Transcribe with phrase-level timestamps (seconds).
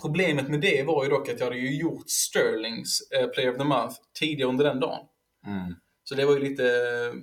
[0.00, 3.58] Problemet med det var ju dock att jag hade ju gjort Sterlings eh, Player of
[3.58, 5.06] the Month tidigare under den dagen.
[5.46, 5.74] Mm.
[6.04, 7.14] Så det var ju lite, eh,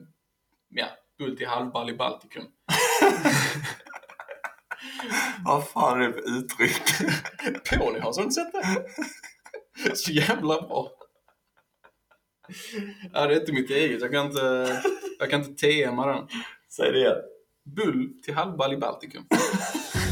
[0.70, 0.86] ja,
[1.20, 2.44] guld till halvball i Baltikum.
[5.46, 6.82] Vad fan är det för uttryck?
[7.70, 8.86] Ponyhouse, har inte sett det?
[9.96, 10.92] Så jävla bra.
[13.14, 14.02] Ja, det är inte mitt eget.
[14.02, 14.82] Jag kan inte,
[15.20, 16.28] jag kan inte TMa den.
[16.70, 17.18] Säg det igen.
[17.64, 19.28] Bull till halvball i Baltikum.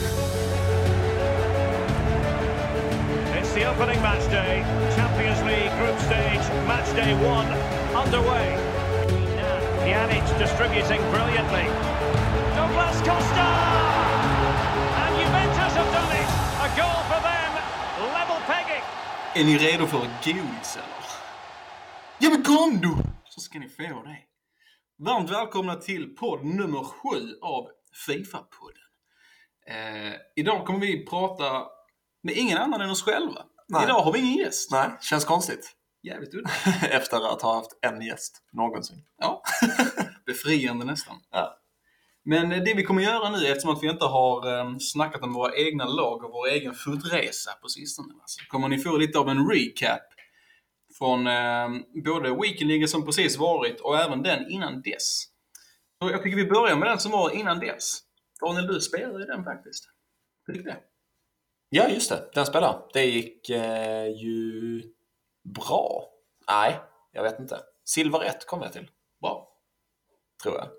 [3.53, 4.65] It's the opening match day.
[4.95, 7.49] Champions League group stage, match day one
[7.93, 8.47] underway.
[9.85, 11.67] Pjanic distributing brilliantly.
[12.57, 13.49] Douglas Costa!
[15.01, 16.29] And Juventus have done it.
[16.65, 17.51] A goal for them.
[18.17, 18.83] Level pegging.
[19.35, 21.05] Är ni redo för godis eller?
[22.19, 22.95] Ja men kom du!
[23.29, 24.17] Så ska ni få det.
[24.99, 27.67] Varmt välkomna till podd nummer sju av
[28.07, 28.87] Fifa-podden.
[29.67, 31.65] Eh, idag kommer vi prata
[32.23, 33.41] med ingen annan än oss själva.
[33.67, 33.83] Nej.
[33.83, 34.71] Idag har vi ingen gäst.
[34.71, 35.75] Nej, känns konstigt.
[36.03, 36.49] Jävligt udda.
[36.89, 38.97] Efter att ha haft en gäst någonsin.
[39.17, 39.43] Ja.
[40.25, 41.15] Befriande nästan.
[41.31, 41.59] Ja.
[42.25, 45.33] Men eh, det vi kommer göra nu, eftersom att vi inte har eh, snackat om
[45.33, 49.29] våra egna lag och vår egen fotresa på sistone, så kommer ni få lite av
[49.29, 50.01] en recap
[50.97, 51.69] från eh,
[52.03, 55.23] både Weekendligan som precis varit och även den innan dess.
[56.01, 57.99] Så jag tycker vi börjar med den som var innan dess.
[58.41, 59.83] Daniel, du spelade i den faktiskt.
[60.53, 60.77] Gick det?
[61.75, 62.29] Ja, just det.
[62.33, 62.79] Den spelade.
[62.93, 64.81] Det gick eh, ju
[65.43, 66.09] bra.
[66.47, 66.79] Nej,
[67.11, 67.59] jag vet inte.
[67.85, 68.89] Silver 1 kom jag till,
[69.21, 69.49] Bra.
[70.43, 70.67] tror jag.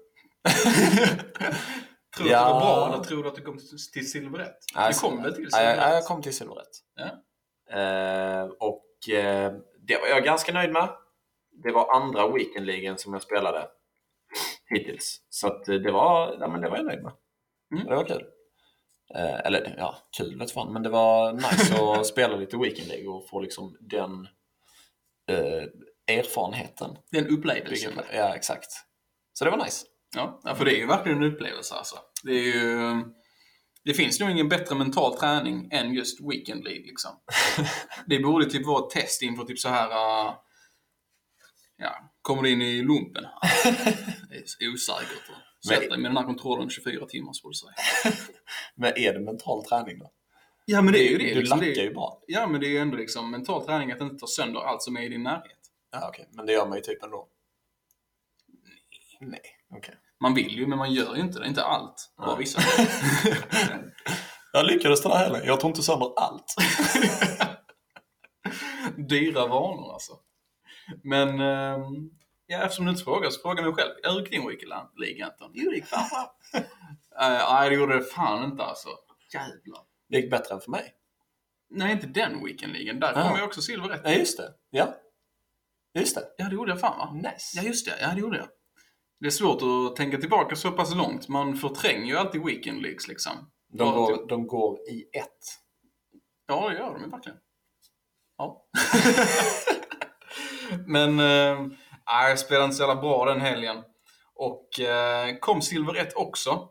[2.17, 2.39] Tror du Ja.
[2.41, 3.59] att det var bra eller tror du att du kom
[3.93, 4.53] till- silver 1?
[4.75, 5.95] Nej, Du kom väl till Nej, silver jag, 1?
[5.95, 6.67] jag kom till Silver 1.
[6.95, 7.05] Ja.
[7.81, 9.53] Eh, och eh,
[9.89, 10.89] det var jag ganska nöjd med.
[11.65, 13.69] Det var andra weekendligan som jag spelade
[14.69, 15.21] hittills.
[15.29, 17.13] Så eh, det var, ja, men det var jag nöjd med.
[17.75, 17.87] Mm.
[17.87, 18.27] Det var kul.
[19.15, 20.73] Eh, eller ja, kul vet fan.
[20.73, 24.29] Men det var nice att spela lite weekend League och få liksom den
[25.29, 26.97] eh, erfarenheten.
[27.11, 27.93] Den upplevelsen.
[28.13, 28.71] Ja, exakt.
[29.33, 29.87] Så det var nice.
[30.17, 31.97] Ja, ja, för det är ju verkligen en upplevelse alltså.
[32.23, 33.05] Det är ju...
[33.85, 37.11] Det finns nog ingen bättre mental träning än just Weekend League liksom.
[38.07, 39.89] Det borde typ vara ett test inför typ så här...
[39.89, 40.35] uh,
[41.77, 43.25] ja, kommer du in i lumpen?
[44.29, 45.31] Det är osäkert
[45.65, 48.17] att sätta dig med den här kontrollen 24 timmar skulle jag säga.
[48.75, 50.11] Men är det mental träning då?
[50.67, 51.35] Ja men det är ju det.
[51.35, 51.59] Du liksom.
[51.59, 52.23] lackar det ju bra.
[52.27, 54.97] Ja men det är ju ändå liksom mental träning att inte ta sönder allt som
[54.97, 55.59] är i din närhet.
[55.93, 56.29] Ja, okej.
[56.33, 57.29] Men det gör man ju typ ändå.
[59.21, 59.41] Nej,
[59.77, 59.95] okej.
[60.21, 61.47] Man vill ju men man gör ju inte det.
[61.47, 62.13] Inte allt.
[62.17, 62.39] Bara Nej.
[62.39, 62.61] vissa.
[64.53, 65.43] Jag lyckades den här helgen.
[65.47, 66.55] Jag tog inte sönder allt.
[69.09, 70.13] Dyra vanor alltså.
[71.03, 72.11] Men ehm,
[72.47, 73.93] ja, eftersom du inte frågar så frågar jag mig själv.
[74.03, 75.51] Hur gick din weekend Anton?
[75.55, 76.35] Jo, det gick fan bra.
[77.21, 78.89] Eh, Nej, det gjorde det fan inte alltså.
[79.35, 79.81] Jävlar.
[80.09, 80.95] Det gick bättre än för mig.
[81.71, 83.01] Nej, inte den weekendligan.
[83.01, 84.01] Där kom jag också silver rätt.
[84.05, 84.55] Ja, just det.
[84.71, 84.95] Ja.
[85.95, 86.23] Just det.
[86.39, 87.13] Ja, det gjorde jag fan va?
[87.31, 87.57] Nice.
[87.57, 87.99] Ja, just det.
[88.01, 88.49] Ja, det gjorde jag.
[89.21, 91.29] Det är svårt att tänka tillbaka så pass långt.
[91.29, 93.33] Man förtränger ju alltid weekend leagues liksom.
[93.73, 95.61] De går, till- de går i ett.
[96.47, 97.39] Ja, det gör de ju verkligen.
[98.39, 98.67] Ja.
[100.87, 101.67] Men äh,
[102.07, 103.77] jag spelade inte så jävla bra den helgen.
[104.35, 106.69] Och eh, kom silver 1 också.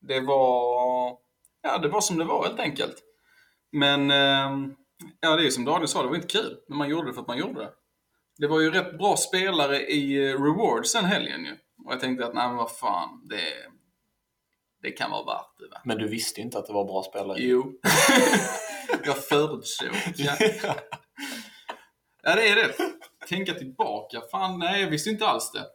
[0.00, 1.16] Det var,
[1.62, 2.94] ja, det var som det var helt enkelt.
[3.72, 4.72] Men eh,
[5.20, 6.58] ja, det är som Daniel sa, det var inte kul.
[6.68, 7.70] Men man gjorde det för att man gjorde det.
[8.38, 11.52] Det var ju rätt bra spelare i eh, Rewards den helgen ju.
[11.84, 13.42] Och jag tänkte att nej men vad fan, det,
[14.82, 15.80] det kan vara värt det va.
[15.84, 17.38] Men du visste ju inte att det var bra spelare.
[17.40, 17.72] Jo.
[19.04, 19.88] jag förutsåg.
[20.16, 20.36] Ja.
[22.22, 22.74] ja, det är det.
[23.28, 24.20] Tänka tillbaka.
[24.30, 25.66] Fan, nej, jag visste inte alls det.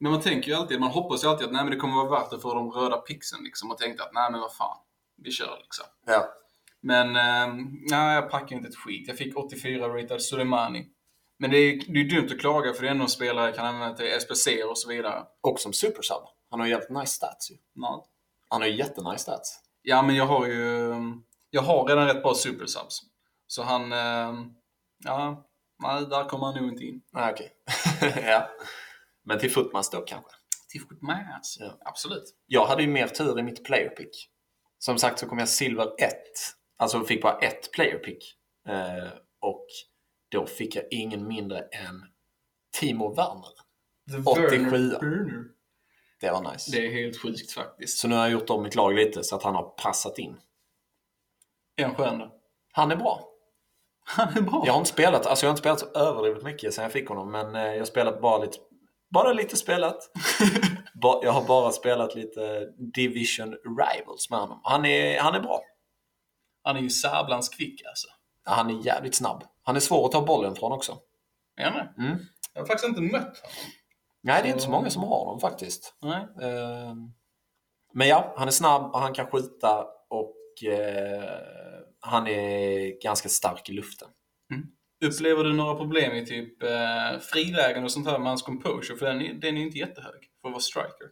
[0.00, 2.20] Men man tänker ju alltid, man hoppas ju alltid att nej, men det kommer vara
[2.20, 3.70] värt det för de röda pixeln liksom.
[3.70, 4.76] Och tänkte att nej, men vad fan.
[5.16, 5.84] Vi kör liksom.
[6.06, 6.28] Ja.
[6.80, 7.54] Men eh,
[7.90, 9.08] nej, jag packade inte ett skit.
[9.08, 10.86] Jag fick 84 ratad Soleimani.
[11.38, 13.54] Men det är, det är dumt att klaga för det är ändå en spelare jag
[13.56, 15.22] kan använda till SPC och så vidare.
[15.40, 16.22] Och som supersub.
[16.50, 17.54] Han har ju jävligt nice stats ju.
[17.74, 17.90] Nej.
[18.48, 19.60] Han har ju jättenice stats.
[19.82, 20.94] Ja, men jag har ju...
[21.50, 23.00] Jag har redan rätt bra supersubs.
[23.46, 23.92] Så han...
[23.92, 24.32] eh,
[25.04, 25.44] Ja,
[25.78, 27.02] nej, där kommer han nog inte in.
[27.12, 27.52] Nej, okej.
[28.26, 28.48] ja.
[29.24, 30.30] Men till footmans då kanske.
[30.68, 31.56] Till Mass.
[31.60, 31.78] Ja.
[31.80, 32.24] Absolut.
[32.46, 34.30] Jag hade ju mer tur i mitt player pick.
[34.78, 36.14] Som sagt så kom jag silver 1.
[36.76, 38.34] Alltså fick bara ett player pick.
[38.68, 39.08] Eh,
[39.40, 39.66] och
[40.28, 42.04] då fick jag ingen mindre än
[42.72, 43.52] Timo Werner.
[44.26, 44.98] 87.
[46.20, 46.70] Det var nice.
[46.70, 47.98] Det är helt sjukt faktiskt.
[47.98, 50.40] Så nu har jag gjort om mitt lag lite så att han har passat in.
[51.76, 52.34] En skön då.
[52.72, 53.27] Han är bra.
[54.16, 54.62] Han är bra.
[54.66, 57.08] Jag har inte spelat, alltså jag har inte spelat så överdrivet mycket sen jag fick
[57.08, 58.58] honom men eh, jag har spelat bara lite,
[59.10, 60.10] bara lite spelat.
[61.22, 64.60] Jag har bara spelat lite Division Rivals med honom.
[64.64, 65.60] Han är, han är bra.
[66.62, 68.08] Han är ju sablans kvick alltså.
[68.44, 69.44] Han är jävligt snabb.
[69.62, 70.98] Han är svår att ta bollen från också.
[71.60, 71.94] Han det?
[71.98, 72.18] Mm.
[72.54, 73.56] Jag har faktiskt inte mött honom.
[74.22, 75.94] Nej, det är inte så många som har honom faktiskt.
[76.02, 76.26] Nej.
[76.42, 76.94] Eh,
[77.92, 81.30] Men ja, han är snabb och han kan skjuta och eh,
[82.00, 84.08] han är ganska stark i luften.
[85.04, 88.96] Upplever du några problem i typ eh, frilägen och sånt här med hans composure?
[88.98, 91.08] För den, är- den är ju inte jättehög för att vara striker.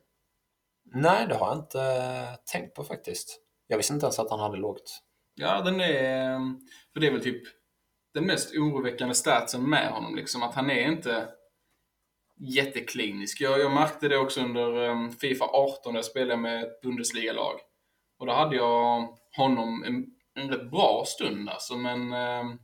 [0.95, 3.41] Nej, det har jag inte eh, tänkt på faktiskt.
[3.67, 5.03] Jag visste inte ens att han hade lågt.
[5.35, 6.33] Ja, den är...
[6.35, 6.41] eh,
[6.93, 7.43] För det är väl typ
[8.15, 10.17] den mest oroväckande statsen med honom.
[10.17, 11.29] Liksom, att han är inte
[12.41, 13.41] jätteklinisk.
[13.41, 17.55] Jag, jag märkte det också under um, Fifa 18 där jag spelade med ett Bundesliga-lag.
[18.19, 19.85] Och då hade jag honom
[20.37, 22.59] en, bra stund alltså, men um,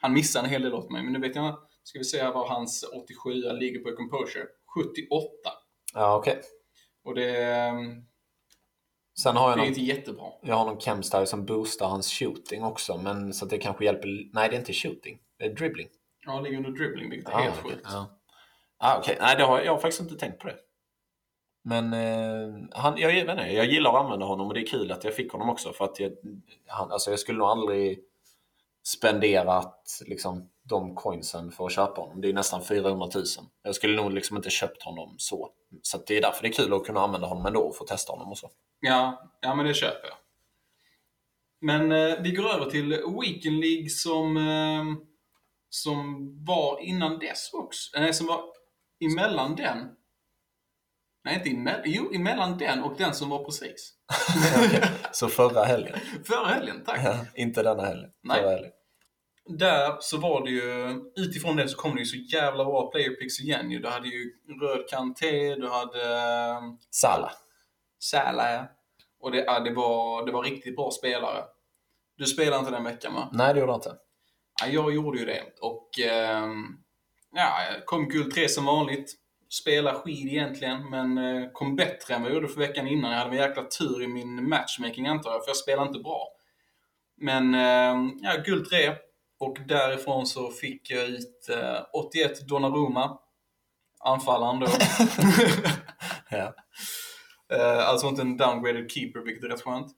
[0.00, 1.02] han missade en hel del åt mig.
[1.02, 4.44] Men nu vet jag, ska vi se vad hans 87 ligger på i composure.
[4.74, 5.28] 78.
[5.94, 6.40] Ja, okej.
[7.04, 8.06] Och det, um,
[9.22, 10.26] Sen har jag det är någon, inte jättebra.
[10.42, 14.08] jag har någon Chemstyle som boostar hans shooting också, men så att det kanske hjälper.
[14.32, 15.18] Nej, det är inte shooting.
[15.38, 15.88] Det är dribbling.
[16.26, 17.70] Ja, han ligger under dribbling, vilket är Ah, helt okej.
[17.72, 17.86] sjukt.
[17.90, 18.20] Ja.
[18.78, 19.16] Ah, okej.
[19.20, 20.56] Nej, det har, jag har faktiskt inte tänkt på det.
[21.68, 24.92] Men eh, han, jag, vet inte, jag gillar att använda honom och det är kul
[24.92, 25.72] att jag fick honom också.
[25.72, 26.12] För att jag,
[26.66, 28.00] han, alltså jag skulle nog aldrig
[28.84, 32.20] spenderat liksom, de coinsen för att köpa honom.
[32.20, 33.24] Det är nästan 400 000.
[33.62, 35.50] Jag skulle nog liksom inte köpt honom så.
[35.82, 37.84] Så att det är därför det är kul att kunna använda honom ändå och få
[37.84, 38.50] testa honom och så.
[38.80, 40.16] Ja, ja men det köper jag.
[41.60, 42.88] Men eh, vi går över till
[43.22, 44.84] Weekend League som, eh,
[45.70, 47.96] som var innan dess också.
[47.96, 48.44] Eh, nej, som var
[49.04, 49.96] emellan den.
[51.26, 51.82] Nej, inte emellan.
[51.84, 53.92] Jo, emellan den och den som var precis.
[55.12, 55.98] Så förra helgen.
[56.26, 57.00] Förra helgen, tack.
[57.04, 58.10] Ja, inte denna helgen.
[58.22, 58.40] Nej.
[58.40, 58.72] Förra helgen.
[59.58, 63.10] Där så var det ju, utifrån det så kom det ju så jävla bra player
[63.10, 63.78] picks igen ju.
[63.78, 67.32] Du hade ju röd Kanté, du hade eh, Salah.
[67.98, 68.66] Salah, ja.
[69.20, 71.44] Och det, ja, det, var, det var riktigt bra spelare.
[72.16, 73.30] Du spelade inte den veckan va?
[73.32, 73.96] Nej, det gjorde han inte.
[74.62, 75.42] Ja, jag gjorde ju det.
[75.60, 76.64] Och ehm,
[77.32, 79.25] ja, jag kom guld 3 som vanligt.
[79.48, 83.12] Spela skid egentligen, men eh, kom bättre än vad jag gjorde för veckan innan.
[83.12, 86.28] Jag hade en jäkla tur i min matchmaking antar jag, för jag spelade inte bra.
[87.16, 88.94] Men ehm, ja, guld 3.
[89.38, 93.18] Och därifrån så fick jag ut eh, 81 Donnarumma.
[94.04, 94.66] Anfallaren då.
[96.30, 96.54] Ja.
[97.52, 99.92] Eh, alltså inte en downgraded keeper, vilket är rätt skönt.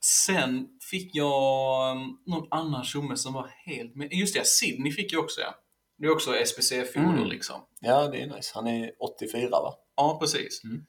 [0.00, 4.12] Sen fick jag någon annan tjomme som var helt med.
[4.12, 5.54] Just det, Sydney fick jag också ja.
[6.00, 7.26] Det är också SPC-foder Mm.
[7.28, 7.56] liksom.
[7.80, 8.52] ja, det är nice.
[8.54, 9.74] Han är 84 va?
[9.96, 10.64] Ja, precis.
[10.64, 10.86] Mm.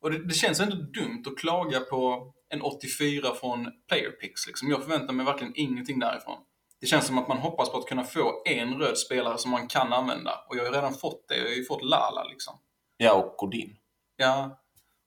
[0.00, 4.46] Och det, det känns ändå dumt att klaga på en 84 från Playerpix.
[4.46, 4.68] Liksom.
[4.70, 6.38] Jag förväntar mig verkligen ingenting därifrån.
[6.80, 9.68] Det känns som att man hoppas på att kunna få en röd spelare som man
[9.68, 10.44] kan använda.
[10.48, 11.36] Och jag har ju redan fått det.
[11.36, 12.58] Jag har ju fått Lala liksom.
[12.96, 13.76] Ja, och Godin.
[14.16, 14.60] Ja,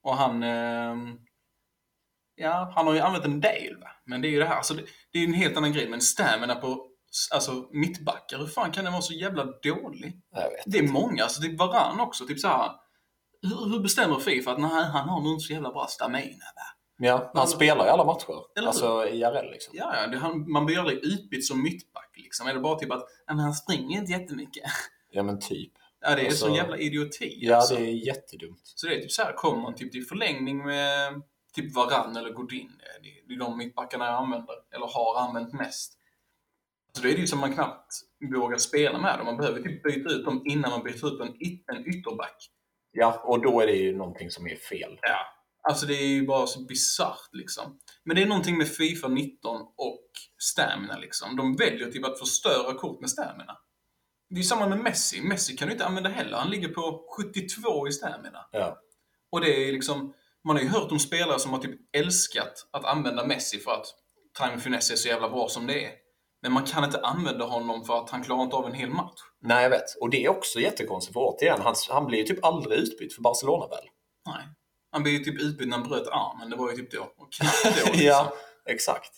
[0.04, 0.44] och han...
[0.44, 1.18] ehm,
[2.36, 3.88] ja, han har ju använt en del va.
[4.06, 5.89] Men det är ju det här, alltså det, det är ju en helt annan grej.
[5.89, 6.88] Men stamina på
[7.31, 10.21] alltså, mittbackar, hur fan kan den vara så jävla dålig?
[10.65, 12.25] Det är många, alltså det är Varann också.
[12.27, 12.71] Typ så här.
[13.42, 16.44] Hur, hur bestämmer Fifa att nej, han har inte så jävla bra stamina?
[17.00, 18.57] Ja, han spelar i alla matcher.
[18.57, 19.74] Eller alltså IRL liksom.
[19.77, 22.48] Ja, ja, det, han, man blir aldrig utbytt som mittback liksom.
[22.48, 24.63] Det bara typ att "Ja, men han springer inte jättemycket?
[25.12, 25.71] Ja, men typ.
[26.01, 27.38] Ja, det är Alltså- så jävla idioti.
[27.42, 27.75] Ja, alltså.
[27.75, 28.62] det är jättedumt.
[28.63, 31.21] Så det är typ så här, kommer man typ till förlängning med
[31.54, 32.71] typ Varann eller Godin.
[33.04, 35.94] Det är, det är de mittbackarna jag använder, eller har använt mest.
[36.97, 37.94] Så då är det ju som man knappt
[38.35, 39.25] vågar spela med dem.
[39.25, 42.49] Man behöver typ byta ut dem innan man byter ut en, yt- en ytterback.
[42.92, 44.99] Ja, och då är det ju någonting som är fel.
[45.01, 45.18] Ja.
[45.69, 47.80] Alltså det är ju bara så bisarrt liksom.
[48.04, 50.04] Men det är någonting med Fifa 19 och
[50.39, 51.35] stamina liksom.
[51.35, 53.57] De väljer typ att förstöra kort med stamina.
[54.30, 55.21] Det är ju samma med Messi.
[55.21, 56.37] Messi kan du inte använda heller.
[56.37, 58.45] Han ligger på 72 i stamina.
[58.51, 58.77] Ja.
[59.31, 60.13] Och det är liksom,
[60.47, 63.85] man har ju hört om spelare som har typ älskat att använda Messi för att
[64.39, 65.92] time finesse är så jävla bra som det är.
[66.41, 69.19] Men man kan inte använda honom för att han klarar inte av en hel match.
[69.41, 69.95] Nej, jag vet.
[70.01, 73.21] Och det är också jättekonstigt, för återigen, han, han blir ju typ aldrig utbytt för
[73.21, 73.85] Barcelona väl?
[74.25, 74.47] Nej.
[74.91, 76.49] Han blev ju typ utbytt när han bröt armen.
[76.49, 77.01] Det var ju typ då.
[77.01, 77.29] Och
[77.63, 78.06] då liksom.
[78.06, 78.33] ja,
[78.65, 79.11] exakt.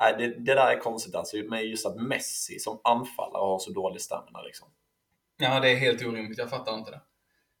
[0.00, 3.70] Nej, det, det där är konstigt alltså, med just att Messi som anfallare har så
[3.70, 4.68] dålig stamina liksom.
[5.36, 6.38] Ja, det är helt orimligt.
[6.38, 7.00] Jag fattar inte det.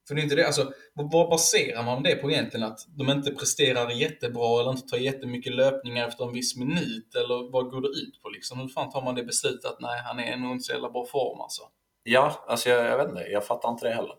[0.08, 2.66] För det är inte det, alltså, vad baserar man det på egentligen?
[2.66, 7.14] Att de inte presterar jättebra eller inte tar jättemycket löpningar efter en viss minut?
[7.14, 8.58] Eller vad går det ut på liksom?
[8.58, 11.06] Hur fan tar man det beslutet att nej, han är nog inte så jävla bra
[11.06, 11.62] form alltså?
[12.02, 13.20] Ja, alltså jag, jag vet inte.
[13.20, 14.14] Jag fattar inte det heller.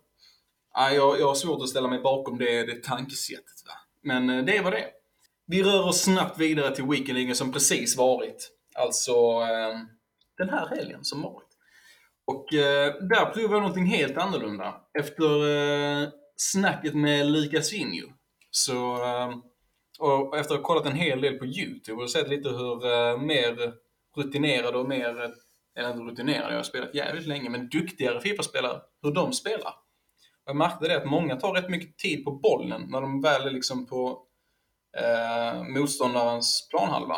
[0.73, 3.63] Ja, jag, jag har svårt att ställa mig bakom det, det tankesättet.
[3.67, 3.73] Va?
[4.03, 4.85] Men eh, det var det.
[5.45, 8.49] Vi rör oss snabbt vidare till weekendligan som precis varit.
[8.75, 9.79] Alltså eh,
[10.37, 11.46] den här helgen som varit.
[12.27, 14.81] Och eh, där provade jag någonting helt annorlunda.
[14.99, 15.49] Efter
[16.03, 18.07] eh, snacket med Lucas Vinho.
[18.51, 19.31] Så, eh,
[19.99, 23.17] och efter att ha kollat en hel del på YouTube och sett lite hur eh,
[23.17, 23.73] mer
[24.15, 25.33] rutinerade och mer
[25.77, 29.73] eller inte rutinerade, jag har spelat jävligt länge, men duktigare Fifa-spelare, hur de spelar.
[30.45, 33.47] Och jag märkte det att många tar rätt mycket tid på bollen när de väl
[33.47, 34.23] är liksom på
[34.97, 37.17] eh, motståndarens planhalva.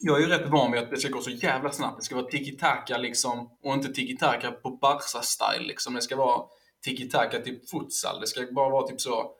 [0.00, 1.98] Jag är ju rätt van vid att det ska gå så jävla snabbt.
[1.98, 5.94] Det ska vara tiki-taka liksom, och inte tiki-taka på Barca-style liksom.
[5.94, 6.42] Det ska vara
[6.86, 8.20] tiki-taka typ futsal.
[8.20, 9.32] Det ska bara vara typ så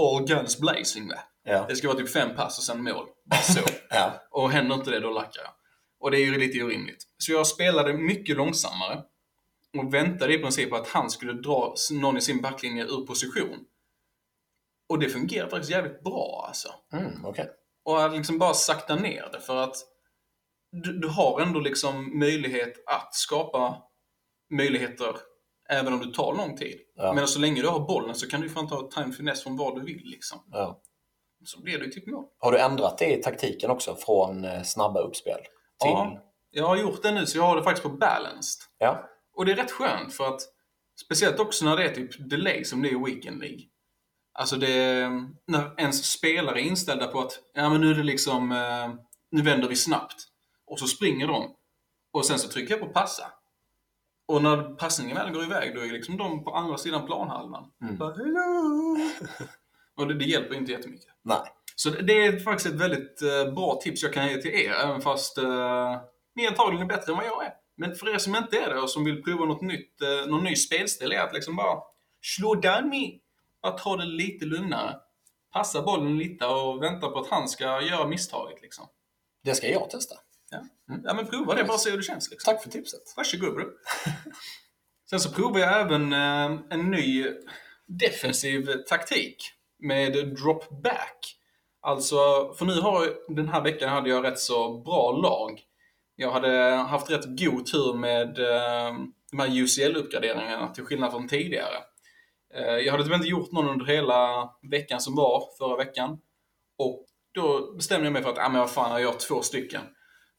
[0.00, 1.18] all guns blazing med.
[1.44, 1.66] Ja.
[1.68, 3.06] Det ska vara typ fem pass och sen mål.
[3.30, 3.60] Bara så.
[3.90, 4.12] Ja.
[4.30, 5.50] Och händer inte det, då lackar jag.
[6.00, 7.02] Och det är ju lite orimligt.
[7.18, 9.02] Så jag spelade mycket långsammare
[9.78, 13.58] och väntade i princip på att han skulle dra någon i sin backlinje ur position.
[14.88, 16.68] Och det fungerar faktiskt jävligt bra alltså.
[16.92, 17.50] Mm, okej.
[17.84, 19.76] Och att liksom bara sakta ner det för att
[20.82, 23.76] du, du har ändå liksom möjlighet att skapa
[24.50, 25.16] möjligheter
[25.70, 26.80] även om det tar lång tid.
[26.94, 27.12] Ja.
[27.12, 29.74] Men så länge du har bollen så kan du fan ta time finess från vad
[29.76, 30.38] du vill liksom.
[30.50, 30.80] Ja.
[31.44, 32.24] Så blir det ju typ mål.
[32.38, 35.38] Har du ändrat det i taktiken också från eh, snabba uppspel
[35.80, 35.90] till...
[35.90, 38.62] Ja, jag har gjort det nu så jag har det faktiskt på balanced.
[38.78, 39.10] Ja.
[39.36, 40.40] Och det är rätt skönt för att
[41.04, 43.60] speciellt också när det är typ delay som det är i Weekend League.
[44.38, 45.08] Alltså det,
[45.46, 48.94] när ens spelare är inställda på att ja men nu är det liksom, eh,
[49.30, 50.33] nu vänder vi snabbt.
[50.74, 51.54] Och så springer de.
[52.12, 53.32] Och sen så trycker jag på passa.
[54.26, 57.70] Och när passningen väl går iväg då är liksom de på andra sidan planhalvan.
[57.82, 57.96] Mm.
[57.96, 58.96] Bara, Hello!
[59.96, 61.06] och det, det hjälper inte jättemycket.
[61.22, 61.38] Nej.
[61.76, 64.70] Så det- det är faktiskt ett väldigt eh, bra tips jag kan ge till er,
[64.72, 66.00] även fast eh,
[66.34, 67.52] ni antagligen är bättre än vad jag är.
[67.76, 70.44] Men för er som inte är det och som vill prova något nytt, eh, någon
[70.44, 71.78] ny spelstil, är att liksom bara
[72.22, 73.18] slå down me.
[73.60, 74.96] Att ta det lite lugnare.
[75.52, 78.62] Passa bollen lite och vänta på att han ska göra misstaget.
[78.62, 78.86] Liksom.
[79.44, 80.14] Det ska jag testa.
[80.54, 80.96] Ja.
[81.04, 82.30] ja, men prova det, bara se hur det känns.
[82.30, 82.52] Liksom.
[82.52, 83.14] Tack för tipset.
[83.16, 83.64] Varsågod bro.
[85.10, 87.26] Sen så provar jag även eh, en ny
[87.86, 89.36] defensiv taktik
[89.78, 91.36] med drop back.
[91.82, 92.16] Alltså,
[92.58, 95.60] för nu har den här veckan hade jag rätt så bra lag.
[96.16, 98.94] Jag hade haft rätt god tur med eh,
[99.30, 101.76] de här UCL-uppgraderingarna till skillnad från tidigare.
[102.54, 106.18] Eh, jag hade typ inte gjort någon under hela veckan som var, förra veckan.
[106.78, 109.82] Och då bestämde jag mig för att, ja men vad fan, jag gör två stycken.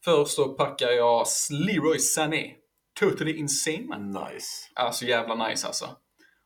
[0.06, 2.54] Först så packar jag Leroy Sané.
[3.00, 3.98] Totally insane.
[3.98, 4.46] Nice.
[4.74, 5.96] Alltså jävla nice alltså.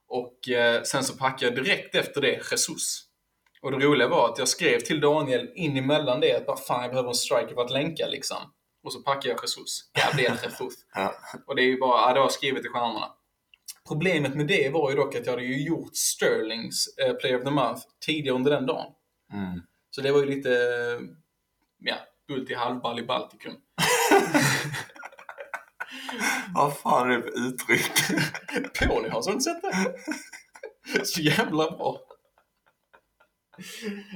[0.08, 3.02] Och eh, sen så packade jag direkt efter det Jesus.
[3.62, 6.82] Och det roliga var att jag skrev till Daniel in emellan det att bara, fan
[6.82, 8.36] jag behöver en striker för att länka liksom.
[8.84, 9.90] Och så packade jag Jesus.
[9.92, 10.74] Gabriel Jesus.
[10.94, 11.14] Ja.
[11.46, 13.06] Och det är ju bara, ja, det har jag skrivit i stjärnorna.
[13.88, 17.44] Problemet med det var ju dock att jag hade ju gjort Sterlings eh, Player of
[17.44, 18.92] the Month tidigare under den dagen.
[19.32, 19.60] Mm.
[19.90, 20.50] Så det var ju lite,
[21.78, 21.96] ja,
[22.30, 23.54] guld i halvball i Baltikum.
[26.54, 27.92] Vad fan är det för uttryck?
[28.78, 29.94] Pony har inte sett det?
[31.04, 32.00] Så jävla bra.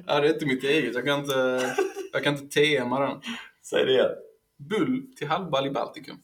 [0.07, 0.95] Ja, det är inte mitt eget.
[0.95, 1.75] Jag kan inte,
[2.13, 3.21] jag kan inte TMa den.
[3.63, 4.11] Säg det igen.
[4.57, 6.21] Bull till halvball i Baltikum.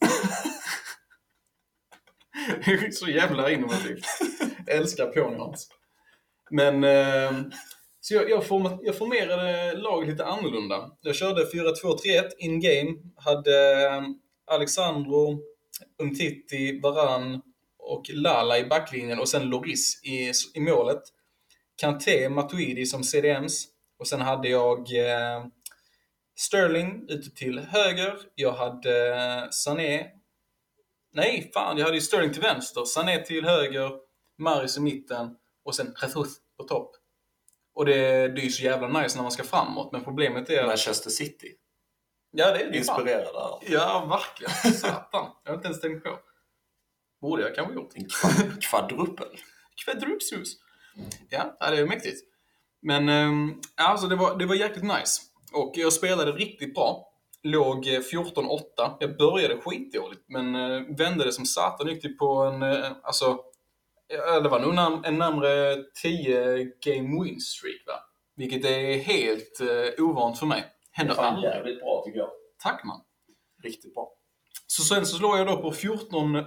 [2.91, 4.05] Så jävla innovativt.
[4.67, 5.69] Älskar Ponyhans.
[6.49, 7.31] Men, eh,
[8.03, 10.91] så jag, jag, form, jag formerade laget lite annorlunda.
[11.01, 12.95] Jag körde 4-2-3-1 in-game.
[13.15, 14.15] Hade ehm,
[14.51, 15.39] Alexandro,
[16.03, 17.41] Umtiti, Varan
[17.79, 21.01] och Lala i backlinjen och sen Loris i, i målet.
[21.75, 23.67] Kanté, Matuidi som CDMs.
[23.99, 25.45] Och sen hade jag eh,
[26.35, 28.13] Sterling ute till höger.
[28.35, 30.07] Jag hade eh, Sané.
[31.13, 31.77] Nej, fan.
[31.77, 32.85] Jag hade ju Sterling till vänster.
[32.85, 33.91] Sané till höger.
[34.37, 35.35] Maris i mitten.
[35.65, 37.00] Och sen Jesus på topp.
[37.75, 39.91] Och det, det är ju så jävla nice när man ska framåt.
[39.91, 40.67] Men problemet är.
[40.67, 41.47] Manchester City.
[42.31, 42.77] Ja, det är det.
[42.77, 43.63] Inspirerad av.
[43.67, 44.73] Ja, verkligen.
[44.77, 45.29] Satan.
[45.43, 46.19] Jag har inte ens tänkt på.
[47.21, 47.91] Borde jag kanske gjort.
[47.95, 49.27] En kvad- kvadrupel.
[49.85, 50.57] Kvadrupsus.
[51.29, 52.21] Ja, det är mäktigt.
[52.81, 55.21] Men ehm, alltså det var, det var jäkligt nice.
[55.53, 57.07] Och jag spelade riktigt bra.
[57.43, 58.59] Låg eh, 14-8.
[58.99, 61.87] Jag började skitdåligt, men eh, vände det som satan.
[61.87, 63.39] Gick typ på en, eh, alltså,
[64.43, 67.93] det var nog nam- en närmare 10 game win streak va?
[68.35, 70.65] Vilket är helt eh, ovant för mig.
[70.91, 71.51] Händer aldrig.
[71.51, 72.29] jävligt bra tycker jag.
[72.63, 73.01] Tack man.
[73.63, 74.11] Riktigt bra.
[74.67, 76.45] Så sen så slår jag då på 14-8.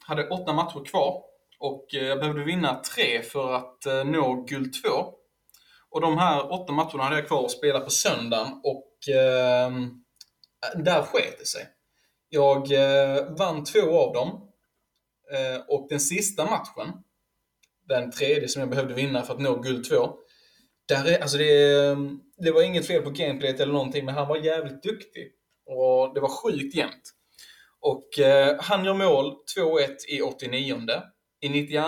[0.00, 1.22] Hade åtta matcher kvar.
[1.58, 4.88] Och eh, jag behövde vinna tre för att eh, nå guld 2.
[5.90, 9.70] Och de här åtta matcherna hade jag kvar att spela på söndagen och eh,
[10.84, 11.66] där sket det sig.
[12.28, 14.45] Jag eh, vann två av dem.
[15.32, 16.92] Eh, och den sista matchen,
[17.88, 20.16] den tredje som jag behövde vinna för att nå guld 2.
[20.88, 21.96] Där är, alltså det,
[22.36, 25.32] det var inget fel på gameplayet eller någonting, men han var jävligt duktig.
[25.66, 27.12] Och det var sjukt jämnt.
[27.80, 30.76] Och eh, han gör mål 2-1 i 89.
[31.40, 31.80] I 92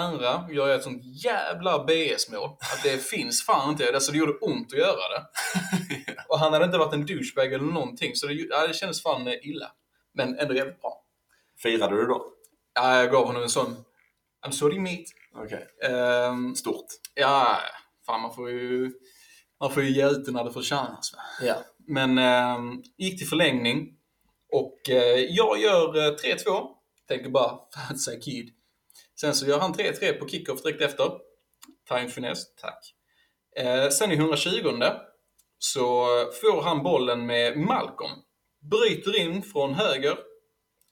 [0.52, 3.95] gör jag ett sånt jävla BS-mål att det finns fan inte.
[3.95, 5.25] Alltså det gjorde ont att göra det.
[6.28, 9.28] Och han hade inte varit en douchebag eller någonting, så det, ja, det kändes fan
[9.42, 9.73] illa.
[10.14, 11.04] Men ändå jävligt bra.
[11.62, 12.38] Firade du då?
[12.80, 13.76] Ja, jag gav honom en sån
[14.47, 15.04] I'm sorry mate.
[15.35, 15.66] Okej.
[15.82, 16.87] Ehm, Stort.
[17.14, 17.58] ja,
[18.06, 18.92] fan man får ju,
[19.61, 21.12] man får ju ge ut det när det förtjänas.
[21.42, 21.54] Ja.
[21.87, 23.88] Men ehm, gick till förlängning
[24.52, 26.68] och eh, jag gör eh, 3-2.
[27.08, 28.50] Tänker bara, fan say kid.
[29.20, 31.11] Sen så gör han 3-3 på kickoff direkt efter.
[31.88, 32.94] Time finesse, tack.
[33.56, 34.82] Eh, sen i 120
[35.58, 36.06] så
[36.42, 38.12] får han bollen med Malcolm.
[38.70, 40.18] Bryter in från höger.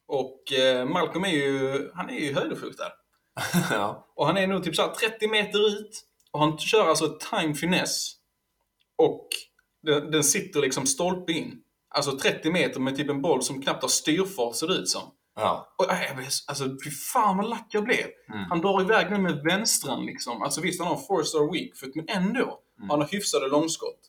[0.09, 2.93] Och eh, Malcolm är ju, han är ju högerfotad.
[3.71, 4.07] ja.
[4.17, 6.03] Och han är nog typ så här 30 meter ut.
[6.31, 8.13] Och han kör alltså time finesse.
[8.99, 9.29] Och
[9.83, 11.63] den, den sitter liksom stolpe in.
[11.95, 15.03] Alltså 30 meter med typ en boll som knappt har styrfart ser det ut som.
[15.37, 15.75] Ja.
[15.79, 18.07] Och äh, alltså fy fan vad lack jag blev.
[18.33, 18.45] Mm.
[18.49, 20.43] Han drar iväg den med vänstran liksom.
[20.43, 22.61] Alltså visst han har en four star weak foot, men ändå.
[22.79, 22.91] Mm.
[22.91, 24.01] Han har hyfsade långskott.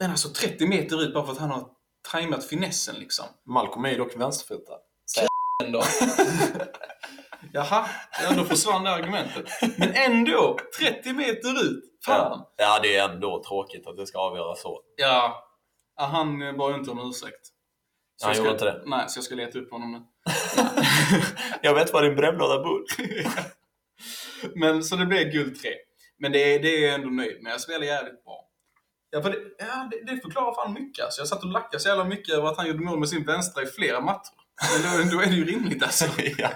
[0.00, 1.68] Men alltså 30 meter ut bara för att han har
[2.12, 3.26] tajmat finessen liksom.
[3.46, 4.78] Malcolm är ju dock vänsterfotad.
[5.64, 5.82] Ändå.
[7.52, 7.86] Jaha,
[8.22, 9.44] ja, då försvann det argumentet.
[9.78, 11.84] Men ändå, 30 meter ut.
[12.06, 12.30] Fan.
[12.30, 12.52] Ja.
[12.56, 14.80] ja, det är ändå tråkigt att det ska avgöras så.
[14.96, 15.44] Ja.
[15.96, 17.46] ja han bad ju inte om ursäkt.
[18.16, 18.82] Så Han gjorde inte det?
[18.86, 20.00] Nej, så jag ska leta upp honom nu.
[21.62, 22.84] Jag vet vad din brevlåda bor.
[24.54, 25.70] Men så det blev guld 3.
[26.18, 27.52] Men det, är- det är jag ändå nöjd med.
[27.52, 28.48] Jag spelar jävligt bra.
[29.10, 31.04] Ja, för det, ja, det, det förklarar fan mycket.
[31.04, 31.20] Alltså.
[31.20, 33.62] Jag satt och lackade så jävla mycket över att han gjorde mål med sin vänstra
[33.62, 34.34] i flera matcher.
[34.72, 36.04] Men då, då är det ju rimligt alltså.
[36.38, 36.50] ja.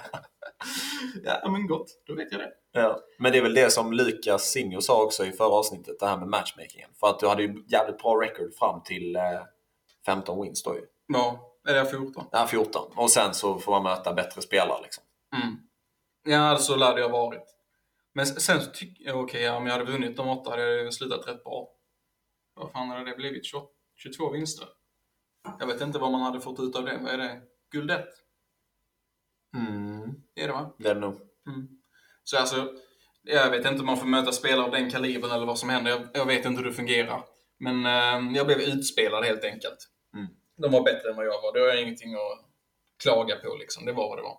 [1.23, 1.87] Ja, men gott.
[2.07, 2.51] Då vet jag det.
[2.71, 2.99] Ja.
[3.19, 6.17] Men det är väl det som Lukas Sinjo sa också i förra avsnittet, det här
[6.17, 6.89] med matchmakingen.
[6.99, 9.21] För att du hade ju jävligt bra record fram till eh,
[10.05, 10.81] 15 wins då ju.
[11.07, 12.25] Ja, är det 14?
[12.31, 12.91] Ja, 14.
[12.95, 15.03] Och sen så får man möta bättre spelare liksom.
[15.35, 15.57] Mm.
[16.23, 17.55] Ja, så lär det ha varit.
[18.13, 20.93] Men sen så tycker jag, okej, ja, om jag hade vunnit de åtta hade jag
[20.93, 21.69] slutat rätt bra.
[22.53, 23.45] Vad fan hade det blivit?
[23.45, 24.67] 28, 22 vinster?
[25.59, 26.99] Jag vet inte vad man hade fått ut av det.
[27.03, 27.41] Vad är det?
[27.71, 28.05] Guld 1?
[29.57, 30.13] Mm.
[30.35, 30.75] Det är det va?
[30.79, 31.13] Det är det nog.
[31.47, 31.67] Mm.
[32.23, 32.73] Så alltså,
[33.23, 35.91] jag vet inte om man får möta spelare av den kalibern eller vad som händer.
[35.91, 37.23] Jag, jag vet inte hur det fungerar.
[37.59, 39.77] Men eh, jag blev utspelad helt enkelt.
[40.15, 40.27] Mm.
[40.57, 41.53] De var bättre än vad jag var.
[41.53, 42.45] Det har jag ingenting att
[43.03, 43.85] klaga på liksom.
[43.85, 44.37] Det var vad det var.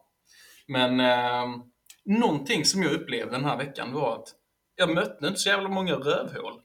[0.67, 1.63] Men eh,
[2.05, 4.29] någonting som jag upplevde den här veckan var att
[4.75, 6.63] jag mötte inte så jävla många rövhål.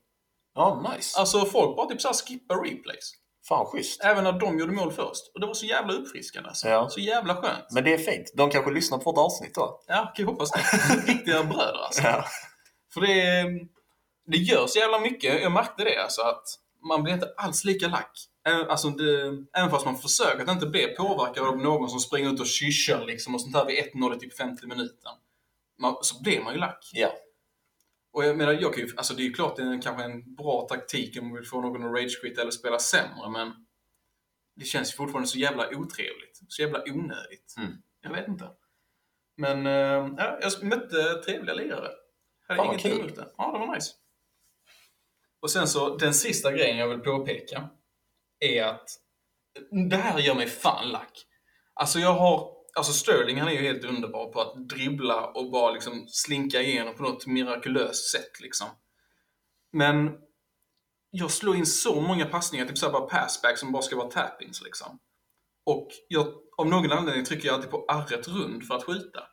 [0.54, 1.20] Ja, nice.
[1.20, 3.14] Alltså folk bara typ såhär skippar replays.
[3.48, 4.04] Fan schysst.
[4.04, 5.32] Även när de gjorde mål först.
[5.34, 6.68] Och det var så jävla uppfriskande alltså.
[6.68, 6.90] Ja.
[6.90, 7.66] Så jävla skönt.
[7.72, 8.34] Men det är fint.
[8.36, 9.80] De kanske lyssnar på vårt avsnitt då.
[9.88, 10.62] Ja, kan jag hoppas det.
[11.14, 12.02] Riktiga bröder alltså.
[12.02, 12.26] Ja.
[12.94, 13.46] För det,
[14.28, 15.42] det gör så jävla mycket.
[15.42, 16.44] Jag märkte det alltså att
[16.90, 18.12] man blir inte alls lika lack.
[18.70, 22.40] Alltså det, även fast man försöker att inte bli påverkad av någon som springer ut
[22.40, 25.12] och kyschar liksom och sånt här vid 1-0 i typ 50 minuten.
[25.80, 26.90] Man, så blir man ju lack.
[26.94, 27.12] ja.
[28.12, 30.36] Och jag menar, jag kan ju, alltså det är ju klart det är kanske en
[30.36, 33.54] bra taktik om man vill få någon att ragequit eller spela sämre, men
[34.56, 36.42] det känns ju fortfarande så jävla otrevligt.
[36.48, 37.56] Så jävla onödigt.
[37.58, 37.72] Mm.
[38.02, 38.50] Jag vet inte.
[39.38, 41.92] Men eh, ja, jag mötte trevliga lirare.
[42.48, 43.28] Hade Fan, ingenting emot det.
[43.38, 43.92] Ja, det var nice.
[45.40, 47.70] Och sen så, den sista grejen jag vill påpeka
[48.40, 48.90] är att
[49.90, 51.26] det här gör mig fan lack.
[51.74, 55.72] Alltså jag har, alltså Sterling han är ju helt underbar på att dribbla och bara
[55.72, 58.68] liksom slinka igenom på något mirakulöst sätt liksom.
[59.72, 60.12] Men
[61.10, 64.64] jag slår in så många passningar, typ såhär bara passback som bara ska vara tappings
[64.64, 65.00] liksom.
[65.66, 69.24] Och jag, av någon anledning trycker jag alltid på arret rund för att skjuta.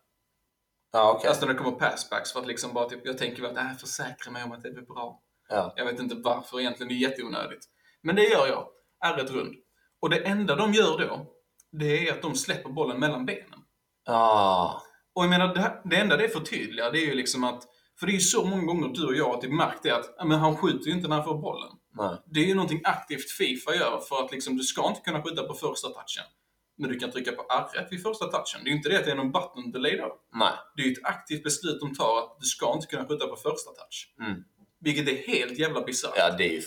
[0.92, 1.28] Ja, okej.
[1.28, 4.32] Alltså när det kommer passbacks för att liksom bara typ, jag tänker att äh, försäkra
[4.32, 5.22] mig om att det blir bra.
[5.48, 5.72] Ja.
[5.76, 7.64] Jag vet inte varför egentligen, det är jätteonödigt.
[8.02, 8.68] Men det gör jag.
[9.04, 9.54] Ärret rund.
[10.00, 11.34] Och det enda de gör då,
[11.78, 13.60] det är att de släpper bollen mellan benen.
[14.06, 14.80] Ah.
[15.14, 17.62] Och jag menar, det, här- det enda det förtydligar, det är ju liksom att,
[18.00, 20.26] för det är ju så många gånger du och jag har typ märkt det att,
[20.28, 21.70] men han skjuter ju inte när han får bollen.
[21.96, 22.16] Nej.
[22.26, 25.42] Det är ju någonting aktivt Fifa gör för att liksom, du ska inte kunna skjuta
[25.42, 26.24] på första touchen.
[26.78, 28.60] Men du kan trycka på R1 vid första touchen.
[28.64, 30.16] Det är ju inte det att det är någon button delay då.
[30.34, 30.52] Nej.
[30.76, 33.36] Det är ju ett aktivt beslut de tar att du ska inte kunna skjuta på
[33.36, 34.14] första touch.
[34.20, 34.42] Mm.
[34.80, 36.14] Vilket är helt jävla bisarrt.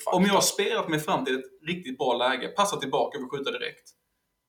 [0.05, 0.11] Ja.
[0.17, 3.51] Om jag har spelat mig fram till ett riktigt bra läge, passar tillbaka och skjuta
[3.51, 3.89] direkt.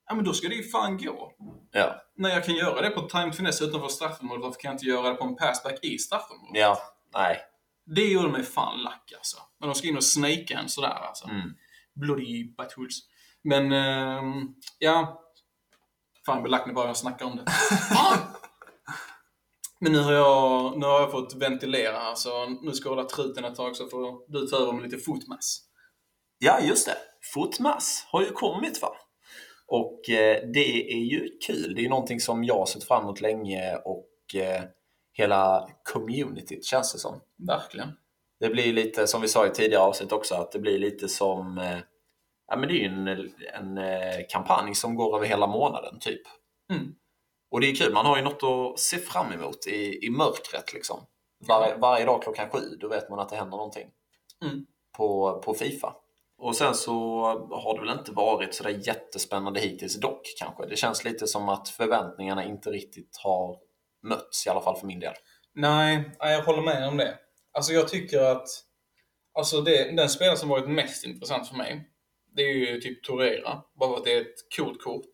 [0.08, 1.32] Ja men då ska det ju fan gå.
[1.72, 2.02] Ja.
[2.16, 5.08] När jag kan göra det på time finesse utanför straffområdet, varför kan jag inte göra
[5.08, 6.60] det på en passback i straffområdet?
[6.60, 6.78] Ja.
[7.14, 7.38] Nej.
[7.86, 9.36] Det gjorde mig fan lack alltså.
[9.60, 11.28] När de ska in och snakea en sådär alltså.
[11.28, 11.54] Mm.
[11.94, 12.98] Bloody buttholes.
[13.42, 15.24] Men, ehm, ja.
[16.26, 17.44] Fan, jag blir lack när bara jag snackar om det.
[19.80, 23.08] Men nu har, jag, nu har jag fått ventilera här, så nu ska jag hålla
[23.08, 25.60] truten ett tag så får du ta över med lite fotmass.
[26.38, 26.96] Ja, just det.
[27.34, 28.96] Fotmass har ju kommit va?
[29.68, 31.74] Och eh, det är ju kul.
[31.74, 34.62] Det är någonting som jag har sett fram emot länge och eh,
[35.12, 37.20] hela communityt känns det som.
[37.48, 37.88] Verkligen.
[38.40, 41.59] Det blir lite, som vi sa i tidigare avsnitt också, att det blir lite som...
[41.59, 41.78] Eh,
[42.48, 42.87] ja, men det är ju
[43.54, 46.22] en, en kampanj som går över hela månaden typ.
[46.72, 46.94] Mm.
[47.50, 50.11] Och Och det är kul, man har ju något att se fram emot i, i
[50.11, 50.74] mörkret.
[50.74, 51.00] Liksom.
[51.48, 53.88] Var, varje dag klockan sju, då vet man att det händer någonting.
[54.44, 54.66] Mm.
[54.96, 55.94] På, på Fifa.
[56.38, 60.66] Och sen så har det väl inte varit sådär jättespännande hittills dock kanske.
[60.66, 63.57] Det känns lite som att förväntningarna inte riktigt har
[64.03, 65.14] mötts, i alla fall för min del.
[65.55, 67.18] Nej, jag håller med om det.
[67.53, 68.48] Alltså jag tycker att
[69.35, 71.88] alltså det, den spelare som varit mest intressant för mig,
[72.37, 73.62] det är ju typ Torreira.
[73.81, 75.11] Bara för att det är ett coolt kort.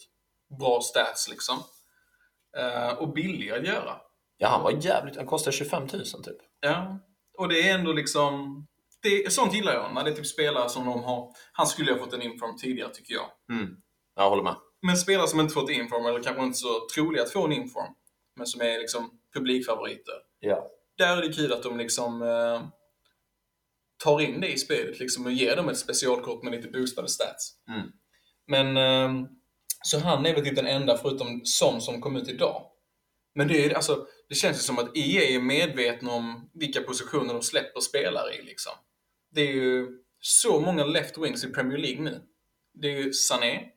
[0.59, 1.59] Bra stats liksom.
[2.57, 3.97] Eh, och billig att göra.
[4.37, 5.17] Ja, han var jävligt...
[5.17, 6.37] Han kostade 25 000 typ.
[6.61, 6.99] Ja.
[7.39, 8.67] Och det är ändå liksom...
[9.05, 9.95] Det, sånt gillar jag.
[9.95, 11.33] När det är typ spelare som de har...
[11.53, 13.27] Han skulle ju ha fått en inform tidigare tycker jag.
[13.51, 13.77] Mm.
[14.17, 14.57] Jag håller med.
[14.83, 17.95] Men spelare som inte fått inform, eller kanske inte så troliga att få en inform,
[18.37, 20.15] men som är liksom publikfavoriter.
[20.41, 20.71] Ja.
[20.99, 22.63] Där är det kul att de liksom eh,
[24.05, 27.53] tar in det i spelet liksom, och ger dem ett specialkort med lite boostade stats.
[27.69, 27.89] Mm.
[28.47, 29.29] Men eh,
[29.85, 32.63] så han är väl typ den enda förutom Son som kom ut idag.
[33.35, 37.35] Men det, är, alltså, det känns ju som att EA är medvetna om vilka positioner
[37.35, 38.43] de släpper spelare i.
[38.43, 38.73] Liksom.
[39.35, 42.23] Det är ju så många left wings i Premier League nu.
[42.75, 43.71] Det är ju Sané,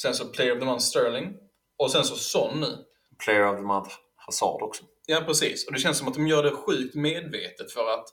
[0.00, 1.36] sen så Player of the Month Sterling
[1.76, 2.84] och sen så Son nu.
[3.24, 4.84] Player of the month Hazard också.
[5.06, 5.66] Ja, precis.
[5.66, 8.08] Och det känns som att de gör det sjukt medvetet för att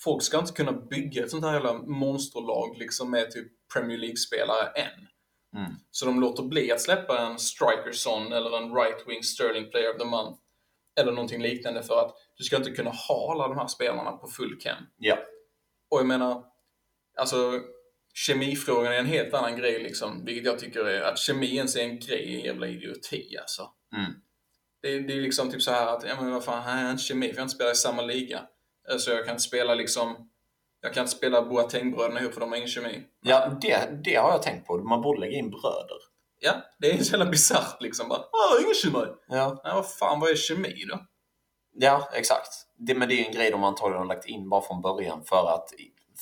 [0.00, 4.66] folk ska inte kunna bygga ett sånt här jävla monsterlag liksom med typ Premier League-spelare
[4.66, 5.08] än.
[5.56, 5.72] Mm.
[5.90, 9.90] Så de låter bli att släppa en striker son eller en right wing sterling player
[9.90, 10.40] of the month
[11.00, 14.28] eller någonting liknande för att du ska inte kunna ha alla de här spelarna på
[14.28, 14.86] full cam.
[14.96, 15.18] Ja.
[15.90, 16.44] Och jag menar,
[17.18, 17.60] alltså
[18.14, 21.80] kemifrågan är en helt annan grej liksom, vilket jag tycker är att kemi ens är
[21.80, 23.62] en grej är en jävla idioti alltså.
[23.96, 24.12] Mm.
[24.82, 27.02] Det, det är liksom typ så här att, ja men vad fan, här är inte
[27.02, 28.40] kemi för jag inte spelar i samma liga.
[28.98, 30.30] Så jag kan inte spela liksom,
[30.80, 33.02] jag kan inte spela Boateng-bröderna ihop för de har ingen kemi.
[33.20, 34.76] Ja, det, det har jag tänkt på.
[34.76, 35.98] Man borde lägga in bröder.
[36.40, 38.08] Ja, det är så jävla bisarrt liksom.
[38.08, 38.22] Bara,
[38.62, 39.06] ingen kemi.
[39.28, 39.60] Ja.
[39.64, 41.00] Ja, vad fan, vad är kemi då?
[41.80, 42.66] Ja, exakt.
[42.76, 45.54] Det, men det är en grej de antagligen har lagt in bara från början för
[45.54, 45.72] att,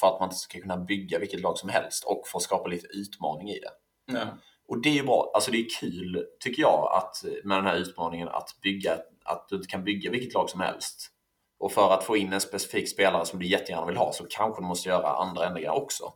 [0.01, 3.51] för att man ska kunna bygga vilket lag som helst och få skapa lite utmaning
[3.51, 3.71] i det.
[4.13, 4.27] Ja.
[4.69, 5.31] Och det är ju bra.
[5.35, 9.57] Alltså det är kul, tycker jag, att med den här utmaningen att bygga, att du
[9.57, 11.11] inte kan bygga vilket lag som helst.
[11.59, 14.63] Och för att få in en specifik spelare som du jättegärna vill ha så kanske
[14.63, 16.13] du måste göra andra ändringar också.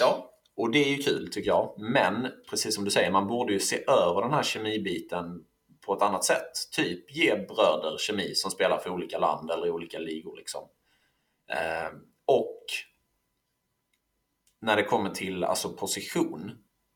[0.00, 0.30] Ja.
[0.56, 1.74] Och det är ju kul tycker jag.
[1.78, 5.44] Men precis som du säger, man borde ju se över den här kemibiten
[5.86, 6.52] på ett annat sätt.
[6.72, 10.36] Typ ge bröder kemi som spelar för olika land eller i olika ligor.
[10.36, 10.68] Liksom.
[11.50, 11.92] Eh,
[12.26, 12.64] och
[14.60, 16.52] när det kommer till alltså, position.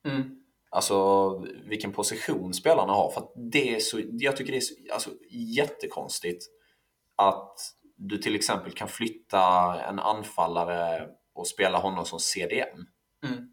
[0.06, 0.42] Mm.
[0.70, 3.10] Alltså vilken position spelarna har.
[3.10, 6.46] För att det är så, jag tycker det är så, alltså, jättekonstigt
[7.16, 7.58] att
[7.96, 12.86] du till exempel kan flytta en anfallare och spela honom som CDM.
[13.24, 13.52] Mm.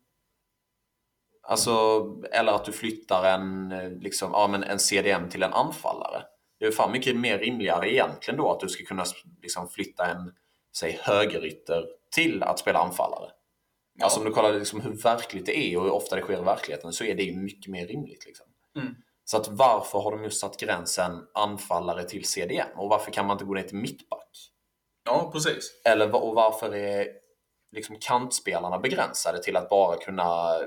[1.48, 6.24] Alltså, eller att du flyttar en, eh, liksom, ja, men en CDM till en anfallare.
[6.60, 9.06] Det är fan mycket mer rimligare egentligen då att du ska kunna
[9.42, 10.34] liksom, flytta en
[10.78, 13.30] säg, högerytter till att spela anfallare.
[13.96, 14.06] Ja.
[14.06, 16.44] Alltså om du kollar liksom hur verkligt det är och hur ofta det sker i
[16.44, 18.26] verkligheten så är det ju mycket mer rimligt.
[18.26, 18.46] Liksom.
[18.76, 18.96] Mm.
[19.26, 22.68] Så att varför har de just satt gränsen anfallare till CDM?
[22.76, 24.54] Och varför kan man inte gå ner till mittback?
[25.06, 25.82] ja, precis.
[25.86, 27.08] Eller och varför är
[27.74, 30.58] liksom kantspelarna begränsade till att bara kunna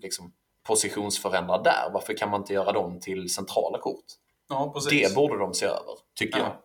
[0.00, 1.90] liksom, positionsförändra där?
[1.92, 4.04] Varför kan man inte göra dem till centrala kort?
[4.48, 5.08] Ja, precis.
[5.08, 6.46] Det borde de se över, tycker jag.
[6.46, 6.62] Ja.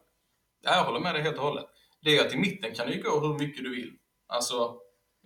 [0.62, 1.66] ja, jag håller med dig helt och hållet.
[2.02, 3.94] Det är att i mitten kan du gå hur mycket du vill.
[4.28, 4.76] Alltså,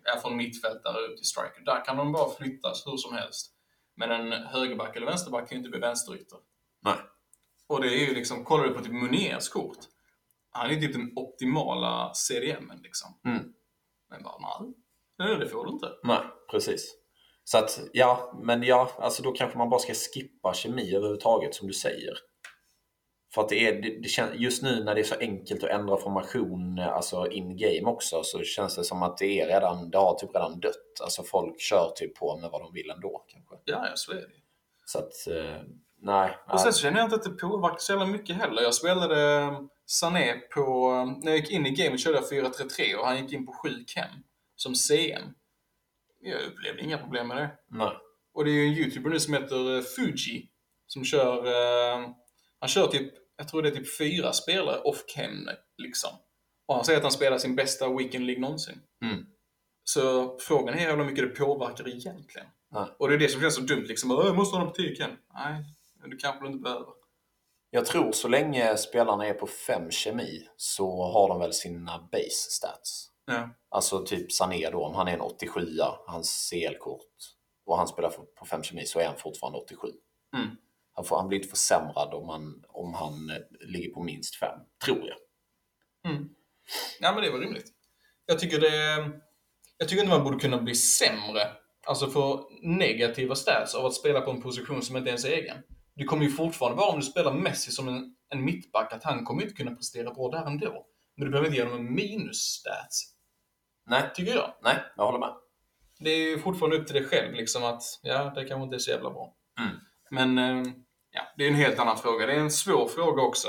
[0.04, 1.62] ja, från mittfältare ut till striker.
[1.66, 3.52] Där kan de bara flyttas hur som helst.
[3.96, 6.38] Men en högerback eller vänsterback kan ju inte bli vänsterytter.
[6.82, 6.98] Nej.
[7.68, 9.78] Och det är ju liksom, kollar du på typ Muniers kort.
[10.52, 13.20] Han är ju typ den optimala CDMen liksom.
[13.26, 13.54] Mm.
[14.10, 14.74] Men bara, nej.
[15.18, 15.92] Nej, det får du inte.
[16.04, 16.20] Nej,
[16.52, 16.96] precis.
[17.44, 21.68] Så att, ja, men ja, alltså då kanske man bara ska skippa kemi överhuvudtaget som
[21.68, 22.14] du säger.
[23.34, 25.70] För att det är, det, det känns, just nu när det är så enkelt att
[25.70, 29.98] ändra formation alltså in game också så känns det som att det är redan, det
[29.98, 31.02] har typ redan dött.
[31.04, 33.56] Alltså folk kör typ på med vad de vill ändå kanske.
[33.66, 34.28] Ja, ja, så är det.
[34.86, 35.62] Så att, eh,
[36.02, 36.38] nej.
[36.52, 38.62] Och sen så känner jag inte att det påverkar så jävla mycket heller.
[38.62, 40.90] Jag spelade eh, Sané på...
[41.24, 43.70] När jag gick in i gamet körde jag 4-3-3 och han gick in på 7
[43.88, 44.10] chem
[44.56, 45.22] som CM.
[46.22, 47.50] Jag upplevde inga problem med det.
[47.70, 47.98] nej.
[48.34, 50.50] Och det är ju en YouTuber nu som heter eh, Fuji
[50.88, 51.46] som kör...
[51.46, 52.10] Eh,
[52.60, 56.10] han kör typ, jag tror det är typ fyra spelare off-cam liksom.
[56.66, 58.82] Och han säger att han spelar sin bästa Weekend League någonsin.
[59.02, 59.26] Mm.
[59.84, 62.48] Så frågan är hur mycket det påverkar egentligen.
[62.72, 62.86] Nej.
[63.00, 64.12] Och det är det som känns så dumt liksom.
[64.12, 65.12] "Åh, Jag måste ha dem på 10 cam.
[65.34, 65.64] Nej,
[66.06, 66.88] du kanske inte behöver.
[67.76, 72.52] Jag tror så länge spelarna är på 5 kemi så har de väl sina base
[72.52, 73.08] stats.
[73.26, 73.50] Ja.
[73.70, 75.62] Alltså typ Sané då, om han är en 87
[76.08, 77.16] hans CL-kort
[77.66, 79.88] och han spelar på 5 kemi så är han fortfarande 87.
[80.36, 80.48] Mm.
[80.94, 84.60] Han, får, han blir inte försämrad om han, om han eh, ligger på minst 5,
[84.86, 85.18] tror jag.
[87.00, 87.72] Ja, men det var rimligt.
[88.26, 89.12] Jag tycker det...
[89.78, 91.42] Jag tycker inte man borde kunna bli sämre,
[91.88, 95.58] alltså få negativa stats av att spela på en position som inte ens är egen.
[95.96, 99.26] Det kommer ju fortfarande vara om du spelar Messi som en, en mittback, att han
[99.26, 100.86] kommer inte kunna prestera bra där ändå.
[101.18, 103.14] Men du behöver inte ge honom en minus-stats,
[103.90, 104.54] Nej, tycker jag.
[104.64, 105.34] nej, jag håller med.
[106.00, 108.80] Det är ju fortfarande upp till dig själv liksom att, ja, det kanske inte är
[108.80, 109.34] så jävla bra.
[109.60, 109.76] Mm.
[110.12, 110.74] Men, eh,
[111.12, 112.26] ja, det är en helt annan fråga.
[112.26, 113.48] Det är en svår fråga också.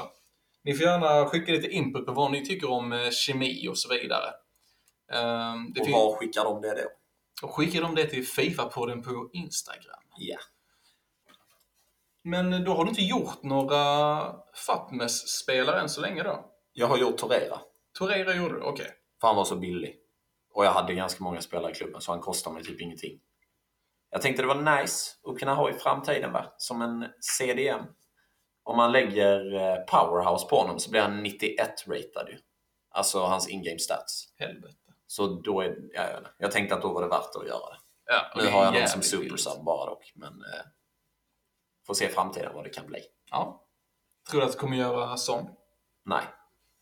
[0.64, 3.88] Ni får gärna skicka lite input på vad ni tycker om eh, kemi och så
[3.94, 4.28] vidare.
[5.12, 6.88] Eh, det Och var skickar de det då?
[7.46, 10.02] och skickar de det till Fifa-podden på Instagram.
[10.18, 10.38] Ja.
[12.26, 14.32] Men då har du inte gjort några
[14.66, 16.44] Fatmes-spelare än så länge då?
[16.72, 17.58] Jag har gjort Torreira,
[17.98, 18.90] Torreira gjorde du, okej.
[19.20, 19.96] för han var så billig.
[20.54, 23.20] Och jag hade ganska många spelare i klubben, så han kostade mig typ ingenting.
[24.10, 26.54] Jag tänkte det var nice att kunna ha i framtiden, va?
[26.58, 27.80] som en CDM.
[28.64, 32.38] Om man lägger eh, powerhouse på honom så blir han 91-ratad ju.
[32.90, 34.34] Alltså hans in-game stats.
[34.38, 34.76] Helvete.
[35.06, 36.02] Så då är, ja,
[36.38, 37.78] jag, tänkte att då var det värt att göra det.
[38.06, 40.66] Ja, Nu har jag någon som supersub bara dock, men eh,
[41.86, 43.00] får se i framtiden vad det kan bli.
[43.30, 43.62] Ja.
[44.30, 45.48] Tror du att du kommer göra sån?
[46.04, 46.22] Nej.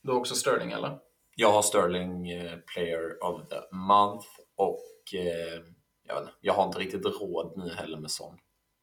[0.03, 0.99] Du har också Sterling, eller?
[1.37, 5.62] Jag har Sterling eh, Player of the Month och eh,
[6.07, 8.38] jag, vet inte, jag har inte riktigt råd nu heller med sån.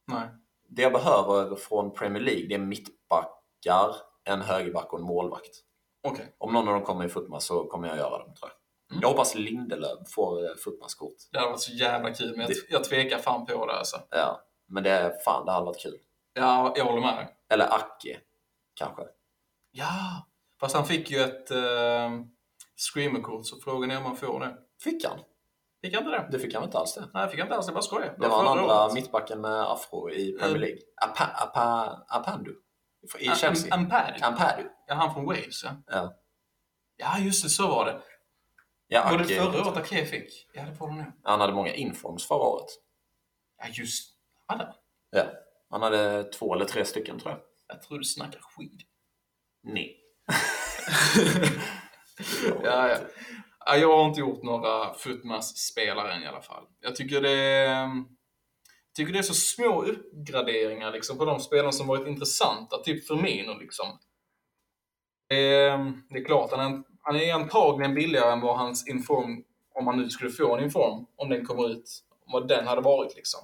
[0.07, 0.27] Nej.
[0.69, 5.51] Det jag behöver från Premier League det är mittbackar, en högerback och en målvakt.
[6.07, 6.35] Okej.
[6.37, 8.91] Om någon av dem kommer i Futma så kommer jag göra dem tror jag.
[8.91, 9.01] Mm.
[9.01, 11.15] Jag hoppas Lindelöf får eh, Futmas-kort.
[11.31, 13.97] Det hade varit så jävla kul, men jag, Det- jag tvekar fan på det alltså.
[14.09, 15.97] Ja, men det är fan, det hade varit kul.
[16.33, 17.35] Ja, jag håller med dig.
[17.49, 18.19] Eller Acke,
[18.73, 19.03] kanske.
[19.71, 20.27] Ja,
[20.59, 22.21] fast han fick ju ett uh,
[22.91, 24.57] screamerkort, så frågan är om han får det.
[24.83, 25.19] Fick han?
[25.81, 26.27] Fick han inte det?
[26.31, 27.09] Det fick han inte alls det.
[27.13, 27.71] Nej, fick han inte alls det.
[27.73, 28.15] Bara skojar.
[28.19, 28.93] Det var den andra året.
[28.93, 30.61] mittbacken med afro i Premier Mm.
[30.61, 30.79] League.
[31.01, 32.55] Apa, apa, Apandu.
[33.19, 33.73] I Am- Chelsea.
[33.75, 34.21] Ampadu.
[34.23, 34.69] Ampadu.
[34.87, 35.69] Ja, han från Wales, ja.
[35.87, 36.13] Ja.
[36.95, 38.01] Ja, just det, så var det.
[38.87, 40.47] Ja, var det förra året Ake fick?
[40.53, 41.05] Ja, det var det nog.
[41.23, 42.69] Han hade många informs förra året.
[43.57, 44.15] Ja, just
[44.47, 44.73] Hade han?
[45.09, 45.23] Ja.
[45.71, 47.41] Han hade två eller tre stycken tror jag.
[47.67, 48.81] Jag tror du snackar skit.
[49.63, 49.97] Nej.
[52.63, 52.97] Ja, ja.
[53.65, 56.63] ja, jag har inte gjort några Futmas-spelare än i alla fall.
[56.81, 57.89] Jag tycker det är,
[58.95, 62.77] tycker det är så små uppgraderingar liksom, på de spelarna som varit intressanta.
[62.77, 63.99] Typ Firmino liksom.
[65.29, 69.43] Det är, det är klart, han är, han är antagligen billigare än vad hans inform,
[69.73, 73.15] om han nu skulle få en inform, om den kommer ut, vad den hade varit
[73.15, 73.39] liksom.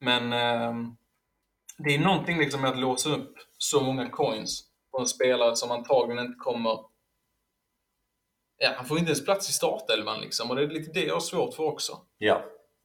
[0.00, 0.92] Men eh,
[1.78, 5.70] det är någonting liksom med att låsa upp så många coins på en spelare som
[5.70, 6.78] antagligen inte kommer
[8.58, 10.50] Ja, han får inte ens plats i startelvan liksom.
[10.50, 11.98] Och det är lite det jag har svårt för också.
[12.18, 12.44] Ja,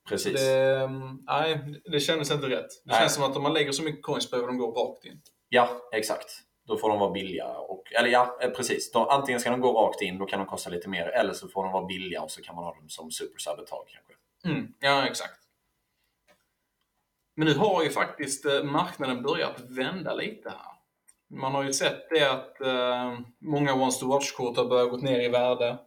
[0.10, 0.34] precis.
[0.34, 2.70] Det, mm, nej, det kändes inte rätt.
[2.86, 3.00] Det Nej.
[3.00, 5.22] känns som att om man lägger så mycket coins på de går rakt in.
[5.50, 6.30] Ja, exakt.
[6.68, 7.48] Då får de vara billiga.
[7.48, 8.92] Och, eller ja, eh, precis.
[8.92, 11.08] De, antingen ska de gå rakt in, då kan de kosta lite mer.
[11.08, 13.68] Eller så får de vara billiga och så kan man ha dem som supersub ett
[13.68, 14.14] tag kanske.
[14.46, 15.43] Mm, ja, exakt.
[17.36, 20.74] Men nu har ju faktiskt eh, marknaden börjat vända lite här.
[21.40, 25.20] Man har ju sett det att eh, många Wants to Watch-kort har börjat gå ner
[25.20, 25.78] i värde.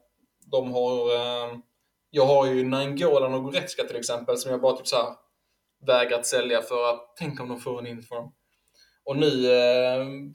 [0.50, 1.14] De har...
[1.14, 1.58] Eh,
[2.10, 5.14] jag har ju Nainggolan och Goretzka till exempel som jag bara typ så här
[5.86, 8.30] vägrat sälja för att tänk om de får en inform.
[9.04, 9.30] Och nu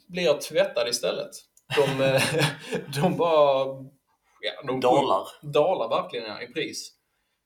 [0.08, 1.30] blir jag tvättad istället.
[1.76, 2.20] De,
[3.02, 3.66] de bara...
[4.42, 5.28] Ja, de Dalar.
[5.42, 6.92] dalar verkligen ja, i pris.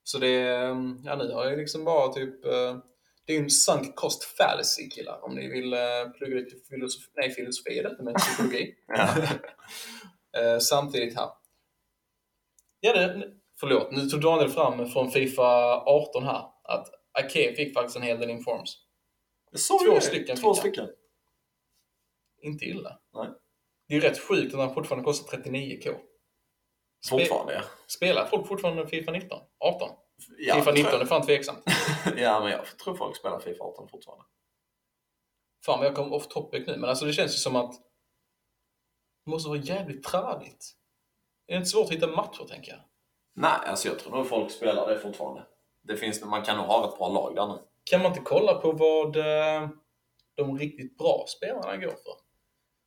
[0.02, 0.40] Så det,
[1.04, 2.44] ja nu har jag liksom bara typ,
[3.26, 7.10] det är ju en sunk cost fallacy killar om ni vill eh, plugga lite filosofi,
[7.16, 8.74] nej filosofi är det inte men psykologi.
[10.36, 11.28] Eh, samtidigt här.
[12.80, 17.96] Ja det, förlåt, nu tog Daniel fram från Fifa 18 här att Ake fick faktiskt
[17.96, 18.76] en hel del informs.
[19.86, 20.00] Två det.
[20.00, 20.88] stycken Två stycken.
[22.42, 22.98] Inte illa.
[23.14, 23.28] Nej.
[23.88, 25.82] Det är ju rätt sjukt att han fortfarande kostar 39k.
[25.84, 25.98] Spe-
[27.10, 27.62] Fortfarande ja.
[27.86, 29.38] Spelar folk fortfarande Fifa 19?
[29.58, 29.90] 18?
[30.38, 31.02] Ja Fifa tror 19 jag.
[31.02, 31.64] är fan tveksamt.
[32.16, 34.24] Ja, men jag tror folk spelar Fifa 18 fortfarande.
[35.64, 37.72] Fan vad jag kom off topic nu, men alltså det känns ju som att
[39.24, 40.72] det måste vara jävligt träligt.
[41.46, 42.80] Är det inte svårt att hitta matcher, tänker jag?
[43.34, 45.46] Nej, alltså jag tror nog folk spelar det fortfarande.
[45.82, 47.58] Det finns, man kan nog ha ett bra lag där nu.
[47.84, 49.68] Kan man inte kolla på vad eh,
[50.34, 52.14] de riktigt bra spelarna går för?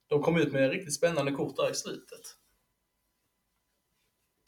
[0.07, 2.21] De kom ut med riktigt spännande kort där i slutet.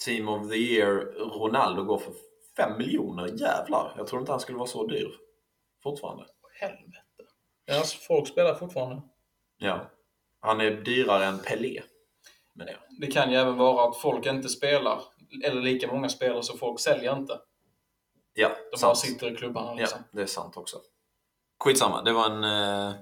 [0.05, 0.95] Team of the year,
[1.39, 2.13] Ronaldo går för
[2.57, 3.27] 5 miljoner.
[3.27, 3.93] Jävlar!
[3.97, 5.11] Jag tror inte han skulle vara så dyr.
[5.83, 6.25] Fortfarande.
[6.59, 6.97] Helvete.
[7.65, 9.01] Ja, alltså, folk spelar fortfarande.
[9.57, 9.91] Ja.
[10.39, 11.81] Han är dyrare än Pelé.
[12.53, 12.77] Men det.
[12.99, 15.01] Det kan ju även vara att folk inte spelar,
[15.43, 17.39] eller lika många spelar så folk säljer inte.
[18.33, 18.97] Ja, De bara sant.
[18.97, 19.99] sitter i klubbarna Ja, liksom.
[20.11, 20.77] det är sant också.
[21.63, 22.43] Skitsamma, det var en...
[22.43, 22.95] Eh,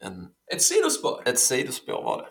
[0.00, 1.22] En, Ett sidospår.
[1.26, 2.28] ett sidospår var det.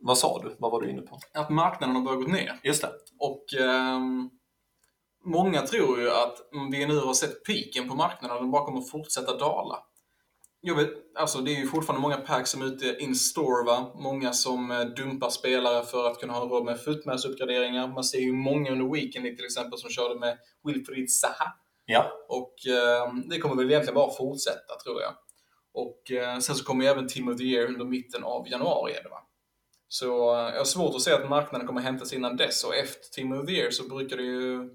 [0.00, 0.56] Vad sa du?
[0.58, 1.18] Vad var du inne på?
[1.34, 2.60] Att marknaden har börjat gå ner.
[2.62, 2.92] Just det.
[3.18, 4.30] Och ehm,
[5.28, 6.38] många tror ju att
[6.70, 9.78] vi nu har sett piken på marknaden och den bara kommer fortsätta dala.
[10.60, 13.92] Jag vet, alltså det är ju fortfarande många packs som är ute in store va?
[13.94, 17.88] Många som eh, dumpar spelare för att kunna ha råd med footmass-uppgraderingar.
[17.88, 21.52] Man ser ju många under weekend till exempel som körde med Wilfried Zaha.
[21.86, 22.12] Ja.
[22.28, 25.14] Och eh, det kommer väl egentligen bara fortsätta tror jag.
[25.74, 28.92] Och eh, sen så kommer ju även Team of the Year under mitten av januari
[28.92, 29.20] är det va?
[29.88, 32.76] Så eh, jag har svårt att se att marknaden kommer hämta sig innan dess och
[32.76, 34.70] efter Team of the Year så brukar det ju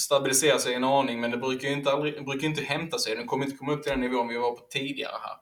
[0.00, 3.16] stabilisera sig en aning men det brukar ju inte, aldrig, brukar inte hämta sig.
[3.16, 5.36] Den kommer inte komma upp till den nivån vi var på tidigare här.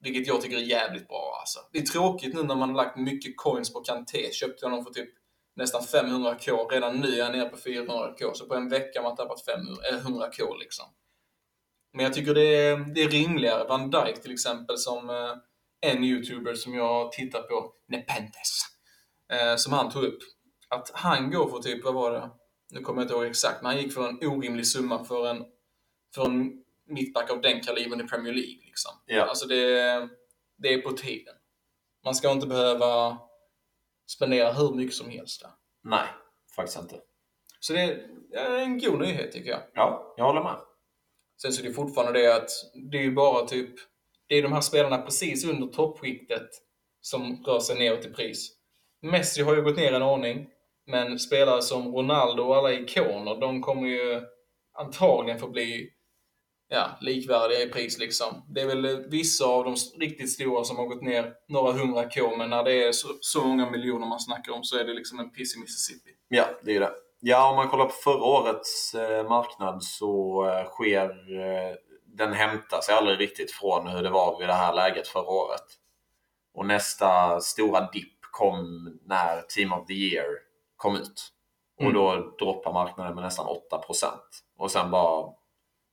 [0.00, 1.58] Vilket jag tycker är jävligt bra alltså.
[1.72, 4.32] Det är tråkigt nu när man har lagt mycket coins på Kanté.
[4.32, 5.10] Köpte honom för typ
[5.56, 6.70] nästan 500k.
[6.70, 8.32] Redan nu är han nere på 400k.
[8.34, 10.84] Så på en vecka har man tappat 500, eh, 100k liksom.
[11.92, 13.64] Men jag tycker det är, det är rimligare.
[13.68, 15.32] Van Dijk till exempel som eh,
[15.92, 18.60] en YouTuber som jag tittar på, Nepenthes,
[19.32, 20.18] eh, som han tog upp.
[20.68, 22.30] Att han går för typ, vad var det?
[22.74, 25.44] Nu kommer jag inte ihåg exakt, men han gick för en orimlig summa för en,
[26.14, 26.52] för en
[26.86, 28.66] mittback av den kalibern i Premier League.
[28.66, 28.92] Liksom.
[29.06, 29.22] Ja.
[29.22, 30.08] Alltså det,
[30.56, 31.34] det är på tiden.
[32.04, 33.18] Man ska inte behöva
[34.06, 35.40] spendera hur mycket som helst.
[35.40, 35.50] Där.
[35.82, 36.08] Nej,
[36.56, 37.00] faktiskt inte.
[37.60, 37.80] Så det
[38.32, 39.60] är en god nyhet tycker jag.
[39.74, 40.56] Ja, jag håller med.
[41.42, 42.50] Sen så är det fortfarande det att
[42.90, 43.74] det är ju bara typ,
[44.26, 46.48] det är de här spelarna precis under toppskiktet
[47.00, 48.52] som rör sig neråt i pris.
[49.02, 50.50] Messi har ju gått ner en aning,
[50.86, 54.22] men spelare som Ronaldo och alla ikoner, de kommer ju
[54.78, 55.90] antagligen få bli
[56.68, 58.44] ja, likvärdiga i pris liksom.
[58.48, 62.36] Det är väl vissa av de riktigt stora som har gått ner några hundra K,
[62.36, 65.18] men när det är så, så många miljoner man snackar om så är det liksom
[65.18, 66.10] en piss i Mississippi.
[66.28, 66.92] Ja, det är ju det.
[67.20, 71.08] Ja, om man kollar på förra årets eh, marknad så eh, sker
[71.40, 71.76] eh,
[72.16, 75.64] den hämtar sig aldrig riktigt från hur det var vid det här läget förra året.
[76.54, 80.26] Och nästa stora dipp kom när Team of the Year
[80.76, 81.30] kom ut.
[81.76, 81.94] Och Mm.
[81.94, 84.10] då droppar marknaden med nästan 8%.
[84.58, 85.32] Och sen bara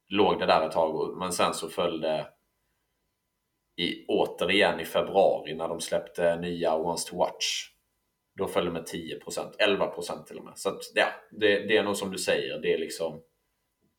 [0.08, 1.18] låg det där ett tag.
[1.18, 2.28] Men sen så föll det
[3.76, 7.68] i, återigen i februari när de släppte nya Wants to Watch.
[8.38, 10.58] Då föll det med 10%, 11% till och med.
[10.58, 12.60] Så att, ja, det, det är nog som du säger.
[12.60, 13.22] Det, är liksom,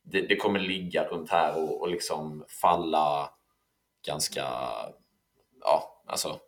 [0.03, 3.31] det, det kommer ligga runt här och, och liksom falla
[4.07, 4.45] ganska
[5.61, 6.38] ja, alltså,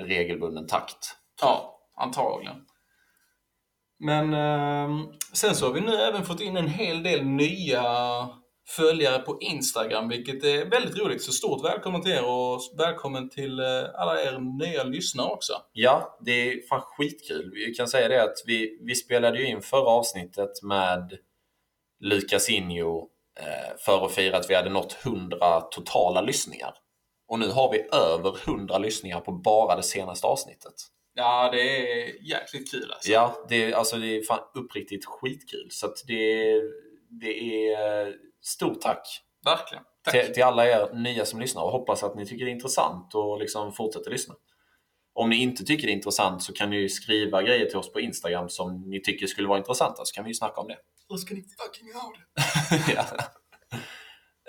[0.00, 1.16] regelbunden takt.
[1.40, 2.66] Ja, antagligen.
[4.04, 7.82] Men eh, sen så har vi nu även fått in en hel del nya
[8.68, 11.22] följare på Instagram, vilket är väldigt roligt.
[11.22, 15.52] Så stort välkommen till er och välkommen till eh, alla er nya lyssnare också.
[15.72, 17.52] Ja, det är fan skitkul.
[17.54, 21.18] Vi kan säga det att vi, vi spelade ju in förra avsnittet med
[22.00, 23.08] Lukas Injo
[23.40, 26.74] eh, för att fira att vi hade nått 100 totala lyssningar.
[27.28, 30.74] Och nu har vi över 100 lyssningar på bara det senaste avsnittet.
[31.14, 33.10] Ja, det är jäkligt kul alltså.
[33.10, 35.68] Ja, det är, alltså, det är fan uppriktigt skitkul.
[35.70, 36.60] Så det,
[37.08, 39.84] det är stort tack Verkligen.
[40.04, 40.24] Tack.
[40.24, 43.14] till, till alla er nya som lyssnar och hoppas att ni tycker det är intressant
[43.14, 44.34] och liksom fortsätter lyssna.
[45.14, 48.00] Om ni inte tycker det är intressant så kan ni skriva grejer till oss på
[48.00, 50.76] Instagram som ni tycker skulle vara intressanta så kan vi ju snacka om det.
[51.08, 52.92] Hur ska ni fucking ha det?
[52.94, 53.04] ja.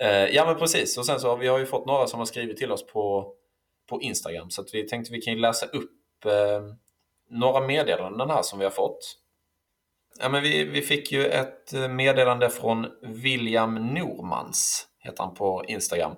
[0.00, 2.26] Eh, ja men precis och sen så har vi har ju fått några som har
[2.26, 3.34] skrivit till oss på,
[3.88, 6.62] på Instagram så att vi tänkte vi kan läsa upp eh, Eh,
[7.30, 9.18] några meddelanden här som vi har fått.
[10.18, 15.64] Ja, men vi, vi fick ju ett eh, meddelande från William Normans, heter han på
[15.68, 16.16] Instagram.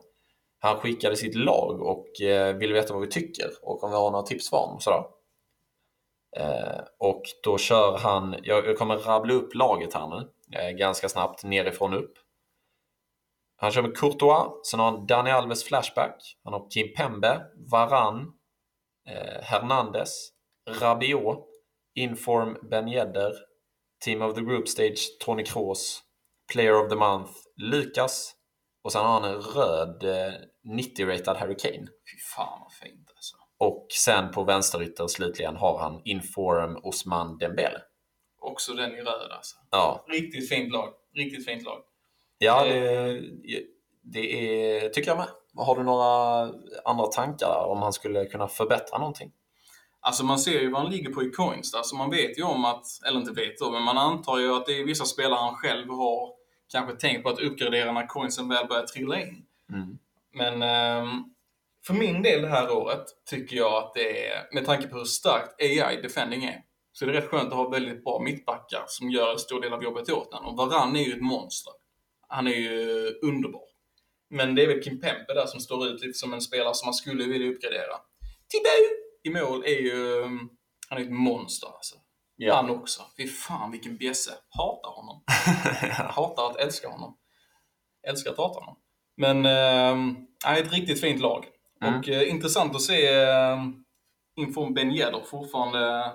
[0.60, 4.10] Han skickade sitt lag och eh, vill veta vad vi tycker och om vi har
[4.10, 4.76] några tips för honom.
[4.76, 5.04] och Sådär.
[6.36, 11.08] Eh, och då kör han, jag, jag kommer rabbla upp laget här nu, eh, ganska
[11.08, 12.12] snabbt, nerifrån upp.
[13.56, 18.32] Han kör med Courtois, sen har han Dani Alves Flashback, han har Kim Pembe, Varan,
[19.08, 20.28] eh, Hernandez,
[20.80, 21.48] Rabiot,
[21.94, 23.32] Inform Ben Yedder,
[24.04, 26.02] Team of the Group Stage Tony Kroos,
[26.52, 28.34] Player of the Month Lukas
[28.82, 30.34] och sen har han en röd eh,
[30.76, 31.86] 90-ratad Harry Kane.
[32.12, 33.36] Fy fan vad fint alltså.
[33.58, 37.80] Och sen på vänsterytter slutligen har han Inform Osman Dembele.
[38.40, 39.56] Också den i röd alltså.
[39.70, 40.94] Ja, Riktigt fint lag.
[41.14, 41.82] Riktigt fint lag.
[42.38, 43.12] ja Eh.
[43.12, 43.64] det,
[44.02, 45.28] det är, tycker jag med.
[45.58, 46.40] Har du några
[46.84, 49.32] andra tankar där om han skulle kunna förbättra någonting?
[50.00, 51.74] Alltså man ser ju vad han ligger på i coins.
[51.74, 54.66] Alltså man vet ju om att, eller inte vet då, men man antar ju att
[54.66, 56.32] det är vissa spelare han själv har
[56.72, 59.44] kanske tänkt på att uppgradera när coinsen väl börjar trilla in.
[59.72, 59.98] Mm.
[60.34, 61.24] Men ehm,
[61.86, 65.04] för min del det här året tycker jag att det är, med tanke på hur
[65.04, 69.10] starkt AI defending är, så är det rätt skönt att ha väldigt bra mittbackar som
[69.10, 70.44] gör en stor del av jobbet åt en.
[70.44, 71.72] Och Varann är ju ett monster.
[72.28, 73.67] Han är ju underbar.
[74.30, 76.86] Men det är väl Kim Pempe där som står ut lite som en spelare som
[76.86, 77.96] man skulle vilja uppgradera.
[78.52, 80.22] Thibaut i mål är ju...
[80.22, 80.50] um,
[80.88, 81.94] Han är ett monster alltså.
[82.52, 83.02] Han också.
[83.16, 84.30] Fy fan vilken bjässe.
[84.48, 85.22] Hatar honom.
[86.14, 87.16] Hatar att älska honom.
[88.08, 88.76] Älskar att hata honom.
[89.16, 90.14] Men eh,
[90.46, 91.46] är ett riktigt fint lag.
[91.82, 91.98] Mm.
[91.98, 93.58] Och eh, intressant att se eh,
[94.36, 96.12] inför Ben Yedder fortfarande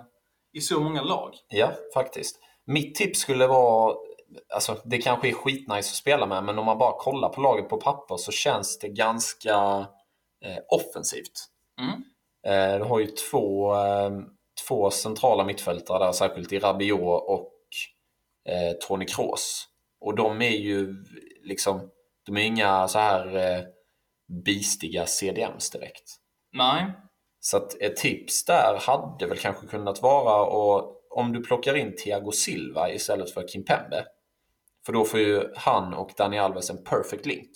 [0.53, 1.34] i så många lag.
[1.47, 2.39] Ja, faktiskt.
[2.66, 3.95] Mitt tips skulle vara,
[4.54, 7.70] alltså det kanske är skitnice att spela med, men om man bara kollar på laget
[7.70, 9.88] på papper så känns det ganska
[10.46, 11.48] eh, offensivt.
[11.80, 12.04] Mm.
[12.48, 14.12] Eh, du har ju två, eh,
[14.68, 17.54] två centrala mittfältare där, särskilt i Rabiot och
[18.50, 19.68] eh, Toni Kroos.
[20.02, 20.96] Och de är ju
[21.44, 21.90] liksom,
[22.26, 23.64] de är inga så här eh,
[24.46, 26.16] bistiga CDMs direkt.
[26.54, 26.86] Nej.
[27.40, 31.96] Så att ett tips där hade väl kanske kunnat vara och om du plockar in
[31.96, 34.06] Thiago Silva istället för Kimpembe.
[34.86, 37.50] För då får ju han och Dani Alves en perfect link.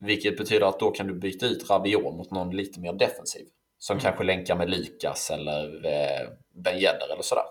[0.00, 3.46] Vilket betyder att då kan du byta ut Rabiot mot någon lite mer defensiv.
[3.78, 6.28] Som kanske länkar med Lukas eller eh,
[6.64, 7.44] Ben Yedder eller sådär.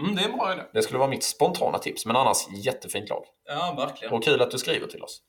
[0.00, 0.62] Mm, det är en bra idé.
[0.72, 3.24] Det skulle vara mitt spontana tips, men annars jättefint lag.
[3.44, 4.14] Ja, verkligen.
[4.14, 5.22] Och kul att du skriver till oss.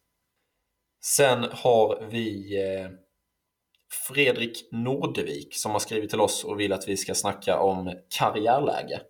[1.04, 2.90] Sen har vi eh,
[4.08, 9.02] Fredrik Nordevik som har skrivit till oss och vill att vi ska snacka om karriärläge.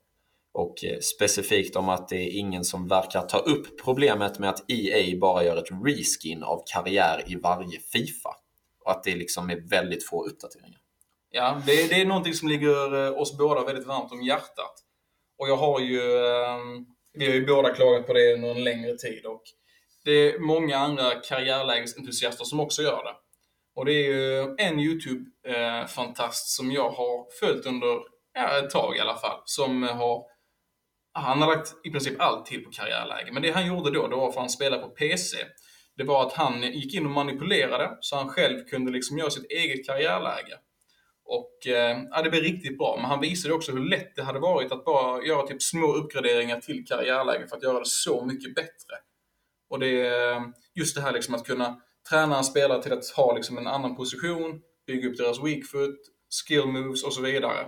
[0.58, 4.72] Och eh, specifikt om att det är ingen som verkar ta upp problemet med att
[4.72, 8.30] EA bara gör ett reskin av karriär i varje Fifa.
[8.84, 10.80] Och att det liksom är väldigt få uppdateringar.
[11.32, 14.74] Ja, det, det är någonting som ligger eh, oss båda väldigt varmt om hjärtat.
[15.38, 18.98] Och jag har ju, ehm, vi har ju båda klagat på det under en längre
[18.98, 19.44] tid och
[20.06, 23.16] det är många andra karriärlägesentusiaster som också gör det.
[23.76, 27.98] Och det är ju en YouTube-fantast eh, som jag har följt under
[28.34, 30.37] ja, ett tag i alla fall, som har
[31.18, 33.32] han har lagt i princip allt till på karriärläge.
[33.32, 35.38] Men det han gjorde då, det var för att han spelade på PC.
[35.98, 39.52] Det var att han gick in och manipulerade så han själv kunde liksom göra sitt
[39.52, 40.58] eget karriärläge.
[41.26, 42.98] Och eh, ja, det blev riktigt bra.
[43.02, 46.60] Men han visade också hur lätt det hade varit att bara göra typ små uppgraderingar
[46.60, 48.96] till karriärläge för att göra det så mycket bättre.
[49.70, 50.42] Och det är
[50.76, 53.96] just det här liksom att kunna träna en spelare till att ha liksom en annan
[53.96, 56.00] position, bygga upp deras weak foot,
[56.48, 57.66] skill moves och så vidare.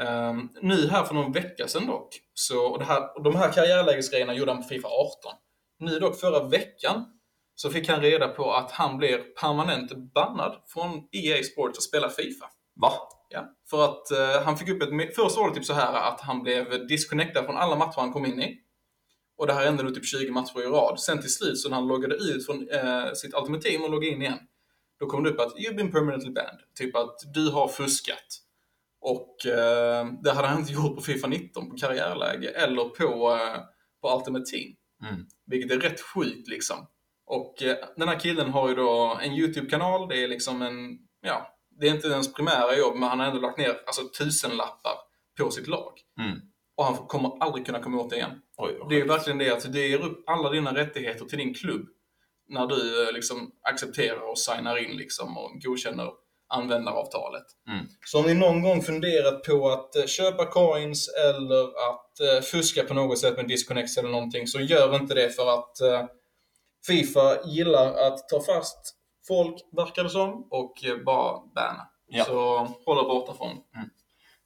[0.00, 3.52] Um, nu här för någon vecka sedan dock, så, och det här, och de här
[3.52, 5.32] karriärlägesgrejerna gjorde han på Fifa 18.
[5.78, 7.04] Nu dock förra veckan
[7.54, 12.10] så fick han reda på att han blir permanent bannad från EA Sports att spela
[12.10, 12.46] Fifa.
[12.80, 12.92] Va?
[13.28, 15.16] Ja, för att eh, han fick upp ett...
[15.16, 18.26] Först var det typ så här att han blev disconnectad från alla matcher han kom
[18.26, 18.58] in i.
[19.38, 21.00] Och det här hände nu typ 20 matcher i rad.
[21.00, 24.12] Sen till slut så när han loggade ut från eh, sitt Ultimate Team och loggade
[24.12, 24.38] in igen.
[25.00, 26.60] Då kom det upp att you've been permanently banned.
[26.78, 28.45] Typ att du har fuskat.
[29.00, 33.60] Och eh, det hade han inte gjort på Fifa 19 på karriärläge eller på, eh,
[34.02, 34.74] på Ultimate Team.
[35.08, 35.26] Mm.
[35.46, 36.76] Vilket är rätt sjukt liksom.
[37.26, 40.08] Och eh, den här killen har ju då en YouTube-kanal.
[40.08, 43.40] Det är liksom en, ja, det är inte ens primära jobb, men han har ändå
[43.40, 44.92] lagt ner alltså, tusenlappar
[45.40, 45.92] på sitt lag.
[46.20, 46.40] Mm.
[46.76, 48.40] Och han kommer aldrig kunna komma åt det igen.
[48.56, 49.10] Oj, Det är sjukt.
[49.10, 51.86] verkligen det att det ger upp alla dina rättigheter till din klubb
[52.48, 56.10] när du eh, liksom accepterar och signar in liksom och godkänner
[56.48, 57.44] användaravtalet.
[57.68, 57.86] Mm.
[58.04, 62.84] Så om ni någon gång funderat på att eh, köpa coins eller att eh, fuska
[62.84, 66.04] på något sätt med disconnects eller någonting så gör inte det för att eh,
[66.86, 68.96] Fifa gillar att ta fast
[69.28, 70.74] folk, verkar det som, och
[71.06, 71.88] bara banna.
[72.08, 72.24] Ja.
[72.24, 73.50] Så håll er borta från.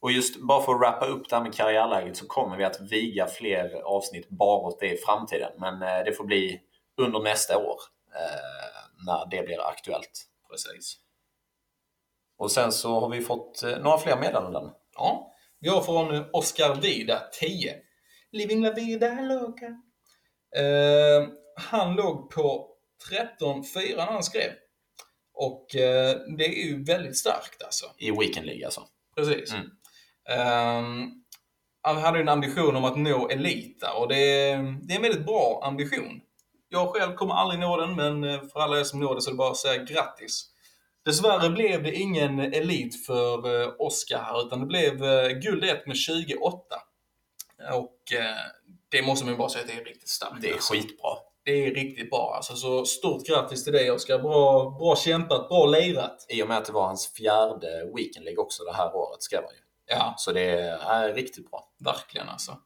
[0.00, 2.80] Och just bara för att wrappa upp det här med karriärläget så kommer vi att
[2.80, 5.52] viga fler avsnitt bara åt det i framtiden.
[5.58, 6.60] Men det får bli
[6.96, 7.76] under nästa år
[8.14, 10.26] eh, när det blir aktuellt.
[10.50, 10.96] Precis.
[12.40, 14.70] Och sen så har vi fått eh, några fler meddelanden.
[14.96, 17.74] Ja, vi har från eh, Oscar Vida, 10.
[18.32, 19.66] Living la vida loca.
[20.56, 22.68] Eh, han låg på
[23.40, 24.50] 13-4 när han skrev.
[25.34, 27.86] Och eh, det är ju väldigt starkt alltså.
[27.98, 28.82] I Weekend League alltså.
[29.16, 29.52] Precis.
[29.52, 29.66] Mm.
[30.30, 31.10] Ehm,
[31.82, 35.02] han hade ju en ambition om att nå Elita och det är, det är en
[35.02, 36.20] väldigt bra ambition.
[36.68, 39.30] Jag själv kommer aldrig nå den, men eh, för alla er som når det så
[39.30, 40.50] är det bara att säga grattis.
[41.04, 45.86] Dessvärre blev det ingen elit för eh, Oscar här, utan det blev eh, guld 1
[45.86, 46.76] med 28.
[47.72, 48.24] Och eh,
[48.88, 50.42] det måste man ju bara säga att det är riktigt starkt.
[50.42, 50.72] Det är alltså.
[50.72, 51.10] skitbra.
[51.44, 52.54] Det är riktigt bra alltså.
[52.54, 54.18] Så stort grattis till dig Oscar.
[54.18, 56.26] Bra, bra kämpat, bra lirat.
[56.28, 59.40] I och med att det var hans fjärde Weekend League också det här året skrev
[59.42, 59.60] han ju.
[59.96, 61.68] Ja, Så det är riktigt bra.
[61.84, 62.56] verkligen alltså.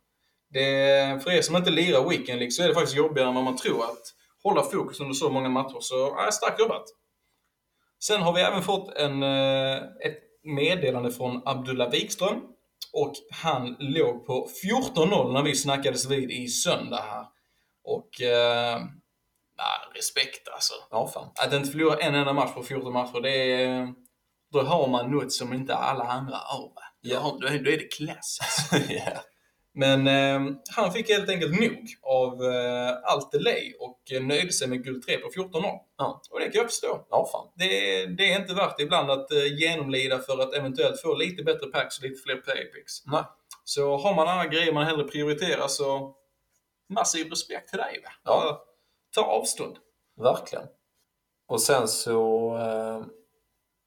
[0.50, 3.44] Det, för er som inte lirar Weekend League så är det faktiskt jobbigare än vad
[3.44, 4.02] man tror att
[4.42, 5.78] hålla fokus under så många matcher.
[5.80, 6.84] Så ja, starkt jobbat!
[8.02, 12.40] Sen har vi även fått en, eh, ett meddelande från Abdullah Wikström.
[12.92, 17.26] Och han låg på 14-0 när vi snackades vid i söndag här.
[17.84, 18.80] Och eh,
[19.56, 20.74] Nej, respekt alltså.
[20.90, 21.30] Ja, fan.
[21.46, 23.94] Att inte förlora en enda match på 14 matcher, det är...
[24.52, 26.72] Då har man något som inte alla andra har.
[27.00, 27.38] Ja.
[27.40, 28.92] Då, är det klass alltså.
[28.92, 29.20] Ja.
[29.76, 34.84] Men eh, han fick helt enkelt nog av eh, allt delay och nöjde sig med
[34.84, 35.80] guld 3 på 14 år.
[35.98, 36.22] Ja.
[36.30, 37.06] Och det kan jag förstå.
[37.10, 37.48] Ja, fan.
[37.54, 37.66] Det,
[38.06, 41.98] det är inte värt ibland att eh, genomlida för att eventuellt få lite bättre packs
[41.98, 43.06] och lite fler playpicks.
[43.06, 43.24] Nej.
[43.64, 46.14] Så har man andra grejer man hellre prioriterar så
[46.88, 48.00] massiv respekt till dig.
[48.04, 48.10] Va?
[48.24, 48.64] Ja.
[49.14, 49.76] Ta avstånd.
[50.20, 50.66] Verkligen.
[51.48, 53.06] Och sen så eh,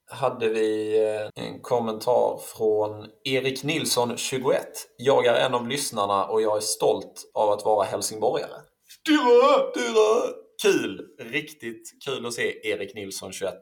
[0.07, 4.67] hade vi eh, en kommentar från Erik Nilsson, 21.
[4.97, 8.61] Jag är en av lyssnarna och jag är stolt av att vara helsingborgare.
[9.05, 9.71] Dyrö!
[9.73, 10.33] Dyrö!
[10.61, 11.07] Kul!
[11.19, 13.53] Riktigt kul att se Erik Nilsson, 21.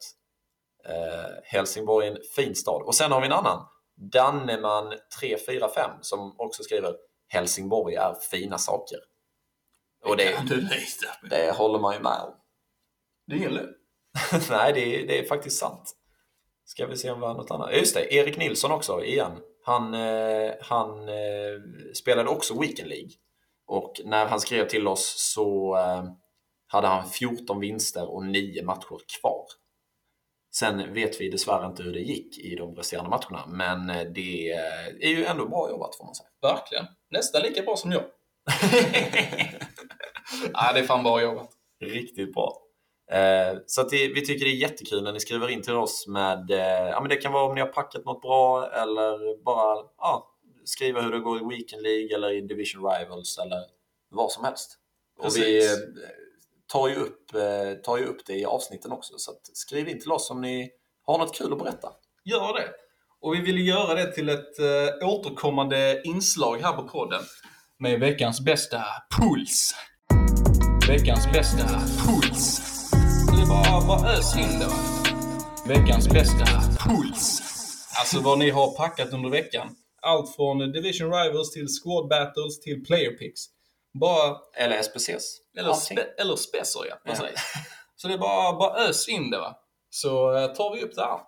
[0.89, 0.93] Eh,
[1.43, 2.82] Helsingborg är en fin stad.
[2.82, 3.66] Och sen har vi en annan.
[4.12, 6.96] Danneman 345 som också skriver
[7.28, 8.98] Helsingborg är fina saker.
[10.06, 10.38] Och det,
[11.30, 12.34] det håller man ju med om.
[13.28, 13.74] Det lögn.
[14.50, 15.96] Nej, det är, det är faktiskt sant.
[16.66, 17.76] Ska vi se om vi har något annat.
[17.76, 19.32] Just det, Erik Nilsson också, igen.
[19.66, 21.61] Han, eh, han eh,
[21.93, 23.09] spelade också Weekend League.
[23.68, 26.03] Och när han skrev till oss så eh,
[26.68, 29.45] hade han 14 vinster och 9 matcher kvar.
[30.55, 34.51] Sen vet vi dessvärre inte hur det gick i de resterande matcherna, men det
[35.01, 36.30] är ju ändå bra jobbat får man säga.
[36.41, 36.86] Verkligen.
[37.09, 38.03] Nästan lika bra som jag.
[40.53, 41.49] Nej, det är fan bra jobbat.
[41.82, 42.64] Riktigt bra.
[43.12, 46.51] Eh, så det, vi tycker det är jättekul när ni skriver in till oss med,
[46.51, 50.36] eh, ja men det kan vara om ni har packat något bra eller bara ja,
[50.66, 53.62] skriva hur det går i Weekend League eller i Division Rivals eller
[54.10, 54.78] vad som helst.
[55.20, 55.72] Och vi Precis.
[55.72, 55.78] eh,
[56.68, 57.32] tar ju, upp,
[57.84, 60.72] tar ju upp det i avsnitten också så skriv in till oss om ni
[61.06, 61.89] har något kul att berätta.
[62.24, 62.70] Gör det.
[63.22, 67.22] Och vi vill göra det till ett eh, återkommande inslag här på podden.
[67.80, 68.84] Med veckans bästa
[69.20, 69.76] puls.
[70.88, 71.68] Veckans bästa
[72.06, 72.74] puls.
[73.36, 74.71] Det är bara, bara ös in då.
[75.73, 76.45] Veckans bästa
[76.79, 77.41] puls.
[77.99, 79.75] Alltså vad ni har packat under veckan.
[80.01, 83.41] Allt från Division Rivals till Squad Battles till Player Picks.
[83.99, 85.38] Bara, Eller SPCs.
[85.57, 87.11] eller, spe, eller specer ja, Ja.
[87.11, 87.39] precis.
[87.95, 89.57] Så det är bara, bara ös in det va.
[89.89, 91.19] Så eh, tar vi upp det här.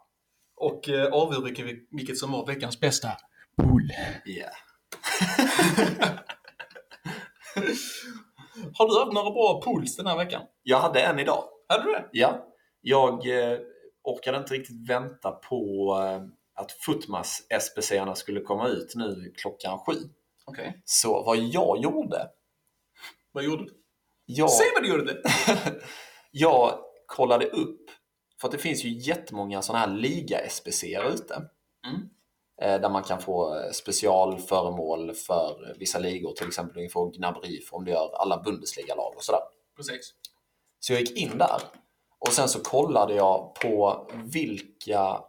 [0.61, 3.11] Och eh, avgör vilket, vilket som var veckans bästa
[3.61, 3.91] pool.
[4.25, 4.51] Yeah.
[8.77, 10.41] Har du haft några bra pools den här veckan?
[10.63, 11.43] Jag hade en idag.
[11.67, 12.09] Hade du det?
[12.11, 12.47] Ja,
[12.81, 13.59] jag eh,
[14.03, 16.21] orkade inte riktigt vänta på eh,
[16.61, 19.93] att Futmas SPC-arna skulle komma ut nu klockan sju.
[20.45, 20.81] Okej.
[20.85, 22.29] Så vad jag gjorde,
[23.31, 23.73] Vad gjorde du?
[24.25, 25.21] jag, Säg vad du gjorde!
[26.31, 27.81] jag kollade upp,
[28.41, 31.35] för att det finns ju jättemånga sådana här liga-SPC-er ute.
[31.85, 32.09] Mm.
[32.61, 37.11] Eh, där man kan få eh, specialföremål för vissa ligor, till exempel du kan få
[37.69, 39.41] för om du gör alla Bundesliga-lag och sådär.
[39.75, 40.13] Precis.
[40.79, 41.61] Så jag gick in där
[42.19, 45.21] och sen så kollade jag på vilka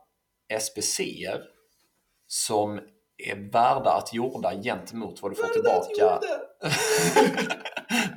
[0.61, 1.43] SPCer
[2.27, 2.81] som
[3.27, 6.21] är värda att gjorda gentemot vad du får tillbaka.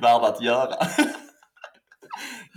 [0.00, 0.74] värda att göra.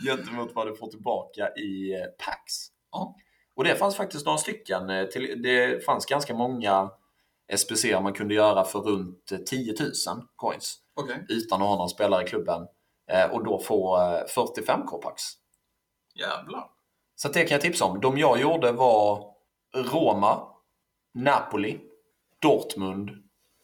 [0.07, 2.67] gentemot vad du får tillbaka i eh, packs.
[2.91, 3.15] Ja.
[3.55, 4.89] Och det fanns faktiskt några stycken.
[4.89, 5.03] eh,
[5.43, 6.89] det fanns ganska många
[7.57, 9.91] SPCer man kunde göra för runt eh, 10 000
[10.36, 11.26] coins Okej.
[11.30, 12.67] utan att ha någon spelare i klubben eh,
[13.31, 15.23] och då få eh, 45 k-packs.
[16.15, 16.69] Jävlar.
[17.15, 17.99] Så det kan jag tipsa om.
[18.01, 19.33] De jag gjorde var
[19.75, 20.47] Roma,
[21.13, 21.79] Napoli,
[22.41, 23.09] Dortmund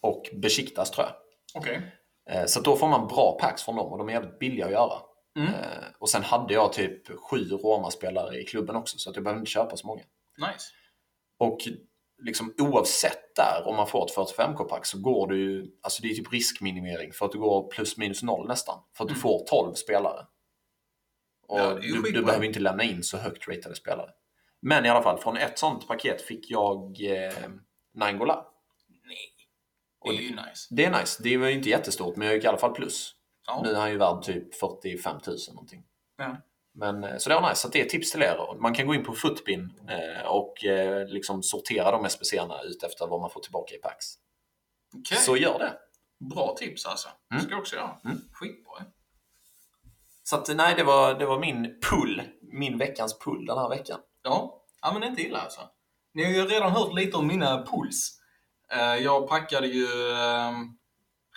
[0.02, 1.16] och Besiktas tror jag.
[1.62, 1.82] Okej.
[2.30, 4.72] Eh, Så då får man bra packs från dem och de är jävligt billiga att
[4.72, 5.00] göra.
[5.36, 5.54] Mm.
[5.54, 9.52] Eh, Och sen hade jag typ sju Roma-spelare i klubben också så jag behövde inte
[9.52, 10.02] köpa så många.
[10.38, 10.68] Nice.
[11.40, 11.58] Och
[12.22, 16.14] liksom oavsett där, om man får ett 45k-pack så går du ju, alltså det är
[16.16, 18.80] typ riskminimering för att du går plus minus noll nästan.
[18.98, 19.22] För att du Mm.
[19.22, 20.26] får 12 spelare.
[21.48, 24.10] Och Ja, det du, du behöver inte lämna in så högt ratade spelare.
[24.62, 27.34] Men i alla fall, från ett sånt paket fick jag eh,
[27.94, 28.44] Nainggolan.
[29.06, 29.18] Nej.
[30.04, 30.68] Det är ju nice.
[30.70, 31.24] Det är nice.
[31.24, 33.16] Det var ju inte jättestort, men jag gick i alla fall plus.
[33.48, 33.62] Ja.
[33.64, 35.84] Nu är han ju värd typ 45 000 någonting.
[36.18, 36.38] Ja.
[36.74, 37.62] Men, eh, så det var nice.
[37.62, 38.56] Så det är tips till er.
[38.62, 43.08] Man kan gå in på Footbin eh, och eh, liksom sortera de SPC-erna ut efter
[43.08, 44.06] vad man får tillbaka i packs.
[44.96, 45.18] Okej.
[45.18, 45.74] Så gör det.
[46.34, 47.10] Bra tips alltså.
[47.30, 47.44] Det Mm.
[47.46, 47.98] ska jag också göra.
[48.06, 48.18] Mm.
[48.34, 48.86] Skitbra.
[50.24, 52.22] Så att, nej, det var, det var min pull.
[52.42, 54.00] Min veckans pull den här veckan.
[54.24, 54.64] Ja.
[54.82, 55.62] ja, men inte illa alltså.
[56.14, 57.68] Ni har ju redan hört lite om mina.
[58.72, 59.88] Eh, Jag packade ju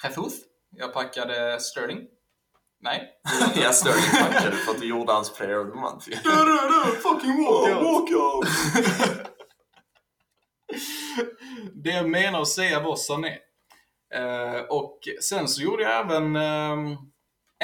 [0.03, 0.35] Jesus.
[0.71, 2.07] Jag packade Sterling.
[2.85, 3.11] Nej.
[3.57, 6.09] Jag Sterling packade för att du gjorde hans player of the month.
[6.09, 8.47] Du, du, du, fucking walkout!
[11.85, 13.39] det jag menar att säga var Sané.
[14.15, 16.97] Eh, och sen så gjorde jag även ehm,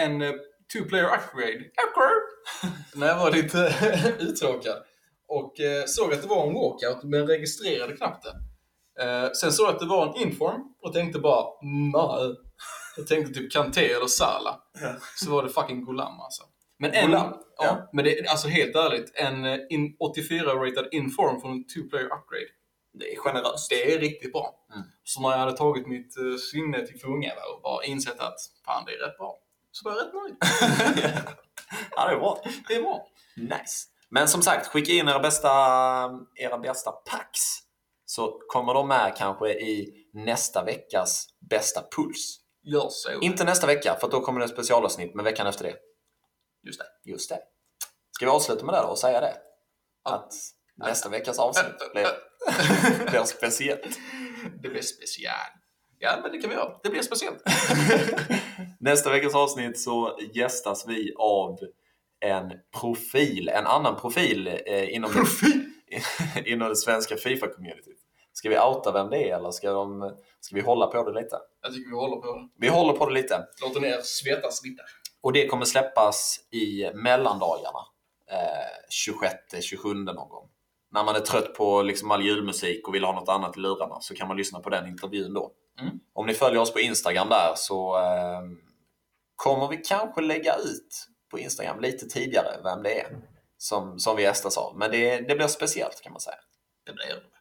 [0.00, 0.32] en eh,
[0.72, 1.64] two player upgrade.
[1.88, 2.20] Upgrade!
[2.94, 3.74] När jag var lite
[4.18, 4.82] uttråkad.
[5.28, 8.36] Och eh, såg att det var en walkout, men registrerade knappt det.
[9.04, 11.44] Eh, sen såg jag att det var en inform och tänkte bara
[11.92, 12.49] nej.
[12.96, 14.60] Jag tänkte typ Kanté eller Sala.
[15.16, 16.42] Så var det fucking Golam alltså.
[16.78, 17.88] Men en, Golam, ja, ja.
[17.92, 22.50] men det, alltså helt ärligt, en eh, in, 84-rated inform från en two-player upgrade.
[22.92, 23.70] Det är generöst.
[23.70, 24.54] Det är riktigt bra.
[24.74, 24.86] Mm.
[25.04, 28.84] Så när jag hade tagit mitt uh, sinne till fånga och bara insett att fan
[28.86, 29.38] det är rätt bra.
[29.72, 30.36] Så var jag rätt nöjd.
[31.96, 32.42] ja, det är bra.
[32.68, 33.06] det är bra.
[33.36, 33.86] Nice.
[34.08, 35.48] Men som sagt, skicka in era bästa,
[36.34, 37.40] era bästa packs.
[38.04, 42.39] Så kommer de med kanske i nästa veckas bästa puls.
[42.62, 43.20] Gör så.
[43.20, 45.76] Inte nästa vecka, för då kommer det ett specialavsnitt, men veckan efter det.
[46.66, 47.10] Just det.
[47.10, 47.38] Just det.
[48.10, 49.36] Ska vi avsluta med det då och säga det?
[50.04, 50.32] Att
[50.76, 52.06] nästa veckas avsnitt blir,
[53.10, 53.98] blir speciellt.
[54.62, 55.34] Det blir special.
[55.98, 56.80] Ja, men det kan vi göra.
[56.82, 57.42] Det blir speciellt.
[58.80, 61.58] Nästa veckas avsnitt så gästas vi av
[62.20, 65.70] en profil, en annan profil eh, inom, Profil!
[66.44, 67.99] inom det svenska Fifa-communityt.
[68.32, 71.36] Ska vi outa vem det är eller ska, de, ska vi hålla på det lite?
[71.62, 72.48] Jag tycker vi håller på det.
[72.56, 73.46] Vi håller på det lite.
[73.62, 74.82] Låter ner svettas lite.
[75.22, 77.78] Och det kommer släppas i mellandagarna.
[78.30, 80.48] Eh, 26-27 någon gång.
[80.92, 84.00] När man är trött på liksom all julmusik och vill ha något annat i lurarna
[84.00, 85.52] så kan man lyssna på den intervjun då.
[85.80, 86.00] Mm.
[86.12, 88.40] Om ni följer oss på Instagram där så eh,
[89.36, 93.06] kommer vi kanske lägga ut på Instagram lite tidigare vem det är
[93.56, 94.78] som, som vi gästas av.
[94.78, 96.36] Men det, det blir speciellt kan man säga.
[96.86, 97.39] Det blir det.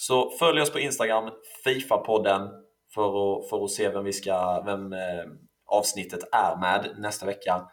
[0.00, 1.30] Så följ oss på Instagram,
[1.64, 2.48] Fifa-podden,
[2.94, 5.24] för att, för att se vem, vi ska, vem eh,
[5.66, 7.66] avsnittet är med nästa vecka.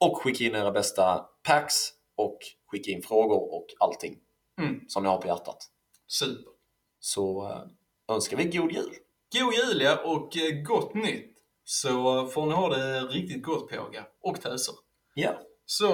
[0.00, 1.74] Och skicka in era bästa packs
[2.16, 4.18] och skicka in frågor och allting
[4.58, 4.80] Mm.
[4.88, 5.58] som ni har på hjärtat.
[6.06, 6.52] Super.
[7.00, 8.94] Så eh, önskar vi god jul!
[9.40, 11.38] God jul ja, och eh, gott nytt.
[11.64, 14.08] Så får ni ha det riktigt gott pågar.
[14.22, 14.74] Och töser.
[15.14, 15.30] Ja,
[15.66, 15.88] Så,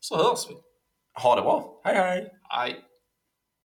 [0.00, 0.54] så hörs vi.
[1.22, 1.80] ha det bra!
[1.84, 2.32] Hej hej!
[2.48, 2.84] Hej.